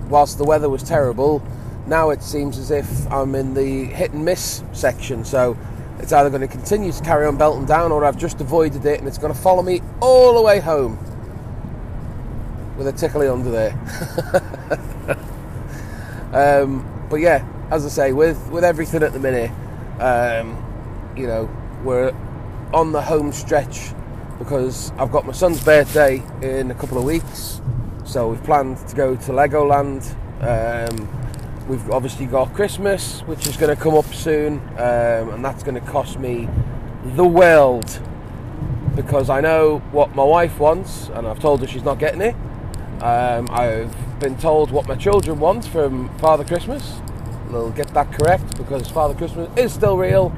whilst 0.09 0.39
the 0.39 0.45
weather 0.45 0.69
was 0.69 0.83
terrible, 0.83 1.43
now 1.87 2.11
it 2.11 2.23
seems 2.23 2.59
as 2.59 2.71
if 2.71 3.11
I'm 3.13 3.35
in 3.35 3.55
the 3.55 3.85
hit 3.85 4.13
and 4.13 4.25
miss 4.25 4.63
section. 4.73 5.25
So 5.25 5.57
it's 6.03 6.13
either 6.13 6.29
going 6.29 6.43
to 6.43 6.49
continue 6.49 6.91
to 6.93 7.03
carry 7.03 7.27
on 7.27 7.37
belting 7.37 7.65
down 7.65 7.93
or 7.93 8.05
I've 8.05 8.19
just 8.19 8.41
avoided 8.41 8.85
it 8.85 8.99
and 8.99 9.07
it's 9.07 9.19
going 9.19 9.33
to 9.33 9.39
follow 9.39 9.63
me 9.63 9.81
all 10.01 10.35
the 10.35 10.43
way 10.43 10.59
home 10.59 10.99
with 12.77 12.89
a 12.89 12.93
tickly 12.93 13.29
under 13.29 13.51
there. 13.51 13.73
um, 16.63 17.07
but 17.09 17.17
yeah, 17.17 17.47
as 17.71 17.87
I 17.87 17.89
say, 17.89 18.13
with, 18.13 18.51
with 18.51 18.65
everything 18.65 19.03
at 19.03 19.13
the 19.13 19.21
minute, 19.21 19.51
um, 20.01 20.59
you 21.17 21.27
know, 21.29 21.49
we're 21.85 22.13
on 22.75 22.93
the 22.93 23.01
home 23.01 23.33
stretch 23.33 23.93
because 24.39 24.91
I've 24.99 25.13
got 25.13 25.25
my 25.25 25.33
son's 25.33 25.63
birthday 25.63 26.23
in 26.43 26.71
a 26.71 26.75
couple 26.75 26.99
of 26.99 27.05
weeks. 27.05 27.61
So 28.05 28.29
we've 28.31 28.43
planned 28.43 28.79
to 28.89 28.97
go 28.97 29.15
to 29.15 29.33
Legoland. 29.33 30.05
Um, 30.41 31.22
we've 31.69 31.91
obviously 31.91 32.27
got 32.27 32.53
Christmas, 32.55 33.21
which 33.23 33.47
is 33.47 33.57
going 33.57 33.75
to 33.75 33.81
come 33.81 33.95
up 33.95 34.07
soon, 34.07 34.59
um, 34.79 35.31
and 35.31 35.45
that's 35.45 35.63
going 35.63 35.75
to 35.75 35.81
cost 35.81 36.19
me 36.19 36.49
the 37.05 37.25
world 37.27 38.01
because 38.95 39.31
I 39.31 39.41
know 39.41 39.79
what 39.91 40.15
my 40.15 40.25
wife 40.25 40.59
wants, 40.59 41.09
and 41.09 41.27
I've 41.27 41.39
told 41.41 41.61
her 41.61 41.67
she's 41.67 41.85
not 41.85 41.99
getting 41.99 42.21
it. 42.21 42.35
Um, 43.03 43.49
I've 43.51 44.21
been 44.21 44.37
told 44.37 44.71
what 44.71 44.87
my 44.87 44.95
children 44.95 45.41
want 45.41 45.65
from 45.67 46.17
Father 46.19 46.45
Christmas. 46.45 47.01
They'll 47.51 47.71
get 47.71 47.89
that 47.89 48.13
correct 48.13 48.57
because 48.57 48.89
Father 48.89 49.15
Christmas 49.15 49.49
is 49.57 49.73
still 49.73 49.97
real, 49.97 50.33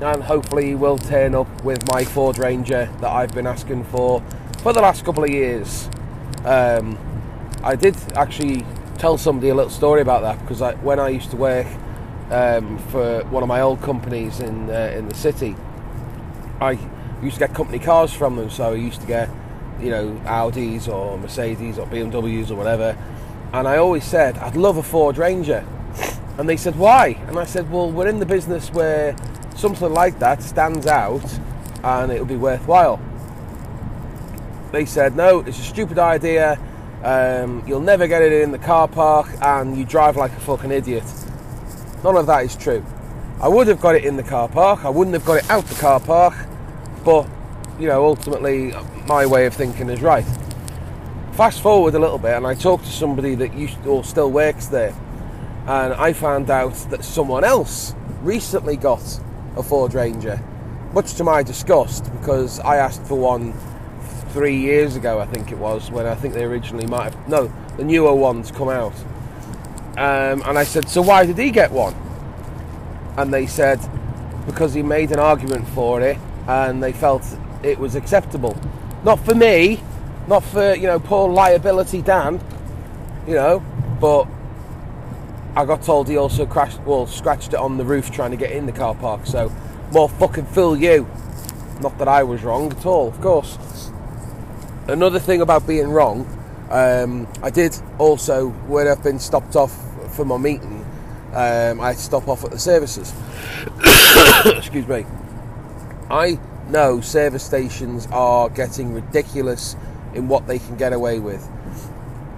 and 0.00 0.22
hopefully 0.22 0.74
will 0.74 0.98
turn 0.98 1.34
up 1.34 1.64
with 1.64 1.86
my 1.88 2.04
Ford 2.04 2.38
Ranger 2.38 2.90
that 3.00 3.10
I've 3.10 3.32
been 3.32 3.46
asking 3.46 3.84
for 3.84 4.22
for 4.62 4.72
the 4.72 4.80
last 4.80 5.04
couple 5.04 5.24
of 5.24 5.30
years. 5.30 5.88
Um, 6.44 6.98
I 7.62 7.76
did 7.76 7.96
actually 8.16 8.64
tell 8.96 9.18
somebody 9.18 9.50
a 9.50 9.54
little 9.54 9.70
story 9.70 10.00
about 10.00 10.22
that 10.22 10.40
because 10.40 10.62
I, 10.62 10.74
when 10.76 10.98
I 10.98 11.10
used 11.10 11.30
to 11.30 11.36
work 11.36 11.66
um, 12.30 12.78
for 12.90 13.22
one 13.24 13.42
of 13.42 13.48
my 13.48 13.60
old 13.60 13.80
companies 13.82 14.40
in 14.40 14.70
uh, 14.70 14.92
in 14.96 15.08
the 15.08 15.14
city, 15.14 15.54
I 16.60 16.78
used 17.22 17.36
to 17.36 17.40
get 17.40 17.54
company 17.54 17.78
cars 17.78 18.12
from 18.12 18.36
them. 18.36 18.50
So 18.50 18.72
I 18.72 18.74
used 18.74 19.00
to 19.02 19.06
get 19.06 19.28
you 19.80 19.90
know 19.90 20.20
Audis 20.24 20.88
or 20.88 21.18
Mercedes 21.18 21.78
or 21.78 21.86
BMWs 21.86 22.50
or 22.50 22.56
whatever, 22.56 22.96
and 23.52 23.68
I 23.68 23.76
always 23.76 24.04
said 24.04 24.38
I'd 24.38 24.56
love 24.56 24.76
a 24.76 24.82
Ford 24.82 25.18
Ranger, 25.18 25.64
and 26.38 26.48
they 26.48 26.56
said 26.56 26.76
why? 26.76 27.18
And 27.28 27.38
I 27.38 27.44
said 27.44 27.70
well 27.70 27.90
we're 27.90 28.08
in 28.08 28.18
the 28.18 28.26
business 28.26 28.70
where 28.72 29.14
something 29.54 29.92
like 29.92 30.18
that 30.18 30.42
stands 30.42 30.86
out 30.86 31.24
and 31.82 32.10
it'll 32.10 32.26
be 32.26 32.36
worthwhile. 32.36 33.00
They 34.72 34.84
said 34.84 35.16
no, 35.16 35.40
it's 35.40 35.58
a 35.58 35.62
stupid 35.62 35.98
idea 35.98 36.58
um, 37.02 37.62
you'll 37.66 37.80
never 37.80 38.06
get 38.06 38.22
it 38.22 38.32
in 38.32 38.50
the 38.50 38.58
car 38.58 38.88
park 38.88 39.28
and 39.40 39.76
you 39.76 39.84
drive 39.84 40.16
like 40.16 40.32
a 40.32 40.40
fucking 40.40 40.70
idiot. 40.70 41.04
None 42.02 42.16
of 42.16 42.26
that 42.26 42.44
is 42.44 42.56
true. 42.56 42.84
I 43.40 43.48
would 43.48 43.66
have 43.68 43.80
got 43.80 43.94
it 43.94 44.04
in 44.04 44.16
the 44.16 44.22
car 44.22 44.48
park, 44.48 44.84
I 44.84 44.88
wouldn't 44.88 45.14
have 45.14 45.24
got 45.24 45.38
it 45.38 45.50
out 45.50 45.64
the 45.66 45.74
car 45.74 46.00
park, 46.00 46.34
but 47.04 47.28
you 47.78 47.88
know, 47.88 48.06
ultimately, 48.06 48.72
my 49.06 49.26
way 49.26 49.46
of 49.46 49.54
thinking 49.54 49.90
is 49.90 50.00
right. 50.00 50.24
Fast 51.32 51.60
forward 51.60 51.94
a 51.94 51.98
little 51.98 52.18
bit, 52.18 52.34
and 52.34 52.46
I 52.46 52.54
talked 52.54 52.86
to 52.86 52.90
somebody 52.90 53.34
that 53.34 53.52
used 53.54 53.86
or 53.86 54.02
still 54.02 54.30
works 54.30 54.66
there, 54.68 54.94
and 55.66 55.92
I 55.92 56.14
found 56.14 56.48
out 56.48 56.74
that 56.90 57.04
someone 57.04 57.44
else 57.44 57.94
recently 58.22 58.76
got 58.76 59.02
a 59.56 59.62
Ford 59.62 59.92
Ranger, 59.92 60.42
much 60.94 61.14
to 61.14 61.24
my 61.24 61.42
disgust, 61.42 62.10
because 62.12 62.60
I 62.60 62.76
asked 62.76 63.04
for 63.04 63.18
one 63.18 63.52
three 64.36 64.58
years 64.58 64.96
ago, 64.96 65.18
I 65.18 65.24
think 65.24 65.50
it 65.50 65.56
was, 65.56 65.90
when 65.90 66.04
I 66.04 66.14
think 66.14 66.34
they 66.34 66.44
originally 66.44 66.86
might 66.86 67.04
have. 67.04 67.26
No, 67.26 67.50
the 67.78 67.84
newer 67.84 68.14
ones 68.14 68.50
come 68.50 68.68
out. 68.68 68.92
Um, 69.96 70.42
and 70.44 70.58
I 70.58 70.62
said, 70.62 70.90
So 70.90 71.00
why 71.00 71.24
did 71.24 71.38
he 71.38 71.50
get 71.50 71.72
one? 71.72 71.94
And 73.16 73.32
they 73.32 73.46
said, 73.46 73.80
Because 74.44 74.74
he 74.74 74.82
made 74.82 75.10
an 75.10 75.18
argument 75.18 75.66
for 75.68 76.02
it 76.02 76.18
and 76.46 76.82
they 76.82 76.92
felt 76.92 77.24
it 77.62 77.78
was 77.78 77.94
acceptable. 77.94 78.54
Not 79.04 79.20
for 79.20 79.34
me, 79.34 79.80
not 80.28 80.44
for, 80.44 80.74
you 80.74 80.86
know, 80.86 81.00
poor 81.00 81.30
liability 81.30 82.02
Dan, 82.02 82.38
you 83.26 83.36
know, 83.36 83.64
but 83.98 84.28
I 85.56 85.64
got 85.64 85.82
told 85.82 86.08
he 86.08 86.18
also 86.18 86.44
crashed, 86.44 86.80
well, 86.80 87.06
scratched 87.06 87.54
it 87.54 87.58
on 87.58 87.78
the 87.78 87.86
roof 87.86 88.10
trying 88.10 88.32
to 88.32 88.36
get 88.36 88.50
in 88.50 88.66
the 88.66 88.72
car 88.72 88.94
park. 88.94 89.24
So, 89.24 89.50
more 89.92 90.10
fucking 90.10 90.44
fool 90.44 90.76
you. 90.76 91.08
Not 91.80 91.96
that 91.96 92.08
I 92.08 92.22
was 92.22 92.42
wrong 92.42 92.70
at 92.70 92.84
all, 92.84 93.08
of 93.08 93.18
course. 93.22 93.56
Another 94.88 95.18
thing 95.18 95.40
about 95.40 95.66
being 95.66 95.88
wrong, 95.88 96.24
um, 96.70 97.26
I 97.42 97.50
did 97.50 97.76
also, 97.98 98.50
when 98.68 98.86
I've 98.86 99.02
been 99.02 99.18
stopped 99.18 99.56
off 99.56 99.76
for 100.14 100.24
my 100.24 100.36
meeting, 100.36 100.84
um, 101.32 101.80
I 101.80 101.94
stop 101.94 102.28
off 102.28 102.44
at 102.44 102.52
the 102.52 102.58
services. 102.58 103.12
Excuse 104.46 104.86
me. 104.86 105.04
I 106.08 106.38
know 106.68 107.00
service 107.00 107.44
stations 107.44 108.06
are 108.12 108.48
getting 108.48 108.94
ridiculous 108.94 109.74
in 110.14 110.28
what 110.28 110.46
they 110.46 110.60
can 110.60 110.76
get 110.76 110.92
away 110.92 111.18
with. 111.18 111.48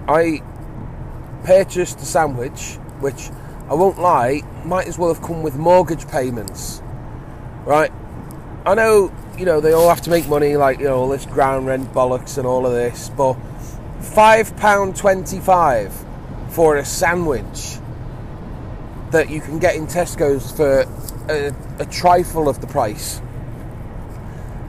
I 0.07 0.41
purchased 1.43 1.99
a 1.99 2.05
sandwich, 2.05 2.77
which 2.99 3.29
I 3.69 3.75
won't 3.75 3.99
lie, 3.99 4.41
might 4.65 4.87
as 4.87 4.97
well 4.97 5.13
have 5.13 5.23
come 5.23 5.43
with 5.43 5.55
mortgage 5.55 6.07
payments. 6.07 6.81
Right? 7.63 7.91
I 8.65 8.73
know 8.73 9.13
you 9.39 9.45
know, 9.45 9.61
they 9.61 9.71
all 9.71 9.87
have 9.87 10.01
to 10.01 10.09
make 10.09 10.27
money, 10.27 10.57
like, 10.57 10.79
you 10.79 10.85
know, 10.85 10.97
all 10.97 11.07
this 11.07 11.25
ground 11.25 11.65
rent 11.65 11.93
bollocks 11.93 12.37
and 12.37 12.45
all 12.45 12.65
of 12.65 12.73
this, 12.73 13.07
but 13.09 13.37
£5.25 14.01 15.91
for 16.51 16.75
a 16.75 16.83
sandwich 16.83 17.77
that 19.11 19.29
you 19.29 19.39
can 19.39 19.57
get 19.59 19.75
in 19.75 19.87
Tesco's 19.87 20.51
for 20.51 20.81
a, 21.29 21.53
a 21.79 21.85
trifle 21.85 22.49
of 22.49 22.59
the 22.59 22.67
price. 22.67 23.21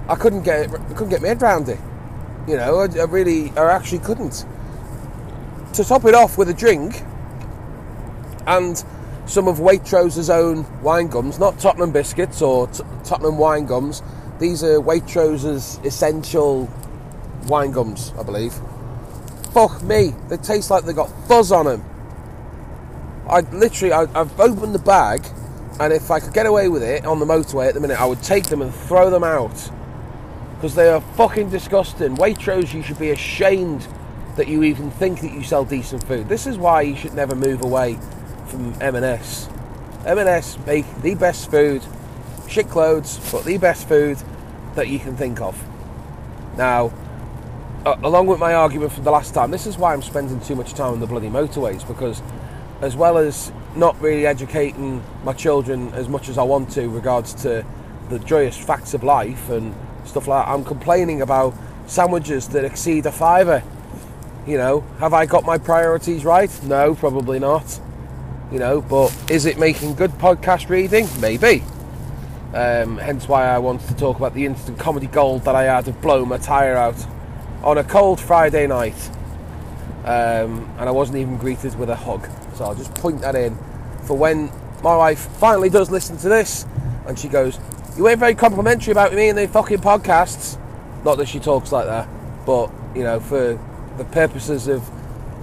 I 0.09 0.15
couldn't 0.15 0.43
get 0.43 0.71
I 0.71 0.77
couldn't 0.95 1.11
get 1.11 1.21
my 1.23 1.29
head 1.29 1.43
around 1.43 1.69
it. 1.69 1.79
You 2.47 2.57
know, 2.57 2.81
I, 2.81 2.87
I 2.99 3.05
really, 3.05 3.51
I 3.51 3.73
actually 3.73 3.99
couldn't. 4.01 4.47
To 5.75 5.85
top 5.85 6.05
it 6.05 6.15
off 6.15 6.39
with 6.39 6.49
a 6.49 6.55
drink 6.55 7.03
and 8.47 8.83
some 9.27 9.47
of 9.47 9.59
Waitrose's 9.59 10.31
own 10.31 10.65
wine 10.83 11.09
gums, 11.09 11.39
not 11.39 11.59
Tottenham 11.59 11.93
biscuits 11.93 12.41
or 12.43 12.67
t- 12.69 12.83
Tottenham 13.05 13.39
wine 13.39 13.67
gums, 13.67 14.03
these 14.41 14.65
are 14.65 14.81
Waitrose's 14.81 15.79
essential 15.85 16.69
wine 17.47 17.71
gums, 17.73 18.13
I 18.19 18.23
believe. 18.23 18.55
Fuck 19.53 19.83
me, 19.83 20.15
they 20.29 20.39
taste 20.39 20.71
like 20.71 20.85
they 20.85 20.93
got 20.93 21.11
fuzz 21.29 21.53
on 21.53 21.67
them. 21.67 21.85
I 23.29 23.41
literally, 23.41 23.93
I, 23.93 24.03
I've 24.19 24.41
opened 24.41 24.75
the 24.75 24.81
bag, 24.81 25.25
and 25.79 25.93
if 25.93 26.11
I 26.11 26.21
could 26.21 26.33
get 26.33 26.47
away 26.47 26.69
with 26.69 26.83
it 26.83 27.05
on 27.05 27.21
the 27.21 27.27
motorway 27.27 27.69
at 27.69 27.75
the 27.75 27.81
minute, 27.81 28.01
I 28.01 28.07
would 28.07 28.23
take 28.23 28.47
them 28.47 28.63
and 28.63 28.75
throw 28.75 29.11
them 29.11 29.23
out 29.23 29.71
because 30.55 30.75
they 30.75 30.89
are 30.89 31.01
fucking 31.01 31.51
disgusting. 31.51 32.17
Waitrose, 32.17 32.75
you 32.75 32.83
should 32.83 32.99
be 32.99 33.11
ashamed 33.11 33.87
that 34.37 34.49
you 34.49 34.63
even 34.63 34.91
think 34.91 35.21
that 35.21 35.33
you 35.33 35.43
sell 35.43 35.65
decent 35.65 36.03
food. 36.05 36.29
This 36.29 36.47
is 36.47 36.57
why 36.57 36.83
you 36.83 36.97
should 36.97 37.15
never 37.15 37.35
move 37.35 37.63
away 37.63 37.99
from 38.47 38.75
M&S. 38.81 39.49
M&S 40.07 40.59
make 40.67 40.87
the 41.03 41.15
best 41.15 41.51
food, 41.51 41.83
shit 42.51 42.69
clothes, 42.69 43.19
but 43.31 43.45
the 43.45 43.57
best 43.59 43.89
food 43.89 44.19
that 44.75 44.89
you 44.89 44.99
can 44.99 45.17
think 45.17 45.41
of. 45.41 45.57
Now, 46.57 46.93
along 47.85 48.27
with 48.27 48.39
my 48.39 48.55
argument 48.55 48.93
from 48.93 49.05
the 49.05 49.11
last 49.11 49.33
time, 49.35 49.51
this 49.51 49.67
is 49.67 49.79
why 49.79 49.93
I'm 49.93 50.03
spending 50.03 50.41
too 50.41 50.55
much 50.55 50.75
time 50.75 50.93
on 50.93 51.01
the 51.01 51.07
bloody 51.07 51.29
motorways 51.29 51.87
because, 51.87 52.23
as 52.81 52.97
well 52.97 53.19
as 53.19 53.53
not 53.77 53.99
really 54.01 54.27
educating 54.27 55.03
my 55.25 55.33
children 55.33 55.93
as 55.95 56.09
much 56.09 56.29
as 56.29 56.39
I 56.39 56.43
want 56.43 56.71
to 56.73 56.89
regards 56.89 57.35
to 57.43 57.65
the 58.09 58.19
joyous 58.19 58.57
facts 58.57 58.95
of 58.95 59.05
life 59.05 59.49
and 59.49 59.75
stuff 60.05 60.27
like 60.27 60.45
that, 60.45 60.53
I'm 60.53 60.65
complaining 60.65 61.23
about 61.23 61.55
sandwiches 61.87 62.49
that 62.49 62.65
exceed 62.65 63.07
a 63.07 63.13
fiver. 63.13 63.63
You 64.47 64.57
know, 64.57 64.81
have 64.99 65.15
I 65.15 65.27
got 65.27 65.45
my 65.45 65.59
priorities 65.59 66.25
right? 66.25 66.51
No, 66.65 66.95
probably 66.95 67.39
not. 67.39 67.81
You 68.51 68.59
know, 68.59 68.81
but 68.81 69.15
is 69.31 69.47
it 69.47 69.59
making 69.59 69.95
good 69.95 70.11
podcast 70.13 70.69
reading? 70.69 71.07
Maybe. 71.21 71.63
Um, 72.53 72.99
hence 72.99 73.29
why 73.29 73.47
I 73.47 73.59
wanted 73.59 73.87
to 73.89 73.95
talk 73.95 74.17
about 74.17 74.35
the 74.35 74.45
instant 74.45 74.79
comedy 74.79 75.07
gold 75.07 75.45
that 75.45 75.55
I 75.55 75.65
had 75.65 75.87
of 75.87 76.01
blow 76.01 76.25
my 76.25 76.39
tyre 76.39 76.77
out 76.77 77.07
on 77.63 77.79
a 77.79 77.85
cold 77.85 78.21
Friday 78.21 78.67
night. 78.67 79.11
Um, 80.05 80.69
and 80.79 80.89
I 80.89 80.91
wasn't 80.91 81.19
even 81.19 81.37
greeted 81.37 81.79
with 81.79 81.91
a 81.91 81.95
hug. 81.95 82.29
So 82.55 82.65
I'll 82.65 82.75
just 82.75 82.95
point 82.95 83.21
that 83.21 83.37
in 83.37 83.57
for 84.05 84.17
when 84.17 84.51
my 84.83 84.97
wife 84.97 85.21
finally 85.37 85.69
does 85.69 85.91
listen 85.91 86.17
to 86.19 86.29
this 86.29 86.67
and 87.07 87.19
she 87.19 87.29
goes, 87.29 87.59
You 87.97 88.09
ain't 88.09 88.19
very 88.19 88.35
complimentary 88.35 88.93
about 88.93 89.15
me 89.15 89.29
in 89.29 89.37
the 89.37 89.47
fucking 89.47 89.79
podcasts. 89.79 90.59
Not 91.05 91.19
that 91.19 91.29
she 91.29 91.39
talks 91.39 91.71
like 91.71 91.87
that, 91.87 92.09
but 92.45 92.73
you 92.95 93.05
know, 93.05 93.21
for 93.21 93.59
the 93.97 94.05
purposes 94.07 94.67
of 94.67 94.89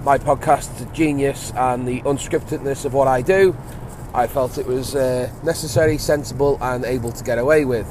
my 0.04 0.18
podcast 0.18 0.92
genius 0.92 1.52
and 1.56 1.86
the 1.86 2.02
unscriptedness 2.02 2.84
of 2.84 2.94
what 2.94 3.08
I 3.08 3.22
do, 3.22 3.56
I 4.14 4.26
felt 4.26 4.58
it 4.58 4.66
was 4.66 4.94
uh, 4.94 5.30
necessary, 5.44 5.98
sensible, 5.98 6.58
and 6.60 6.84
able 6.84 7.12
to 7.12 7.24
get 7.24 7.38
away 7.38 7.64
with 7.64 7.86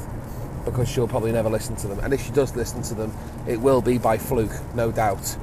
because 0.64 0.88
she'll 0.88 1.08
probably 1.08 1.32
never 1.32 1.48
listen 1.48 1.76
to 1.76 1.88
them. 1.88 1.98
And 2.00 2.12
if 2.12 2.24
she 2.24 2.32
does 2.32 2.54
listen 2.54 2.82
to 2.82 2.94
them, 2.94 3.16
it 3.46 3.60
will 3.60 3.80
be 3.80 3.98
by 3.98 4.18
fluke, 4.18 4.52
no 4.74 4.90
doubt. 4.92 5.36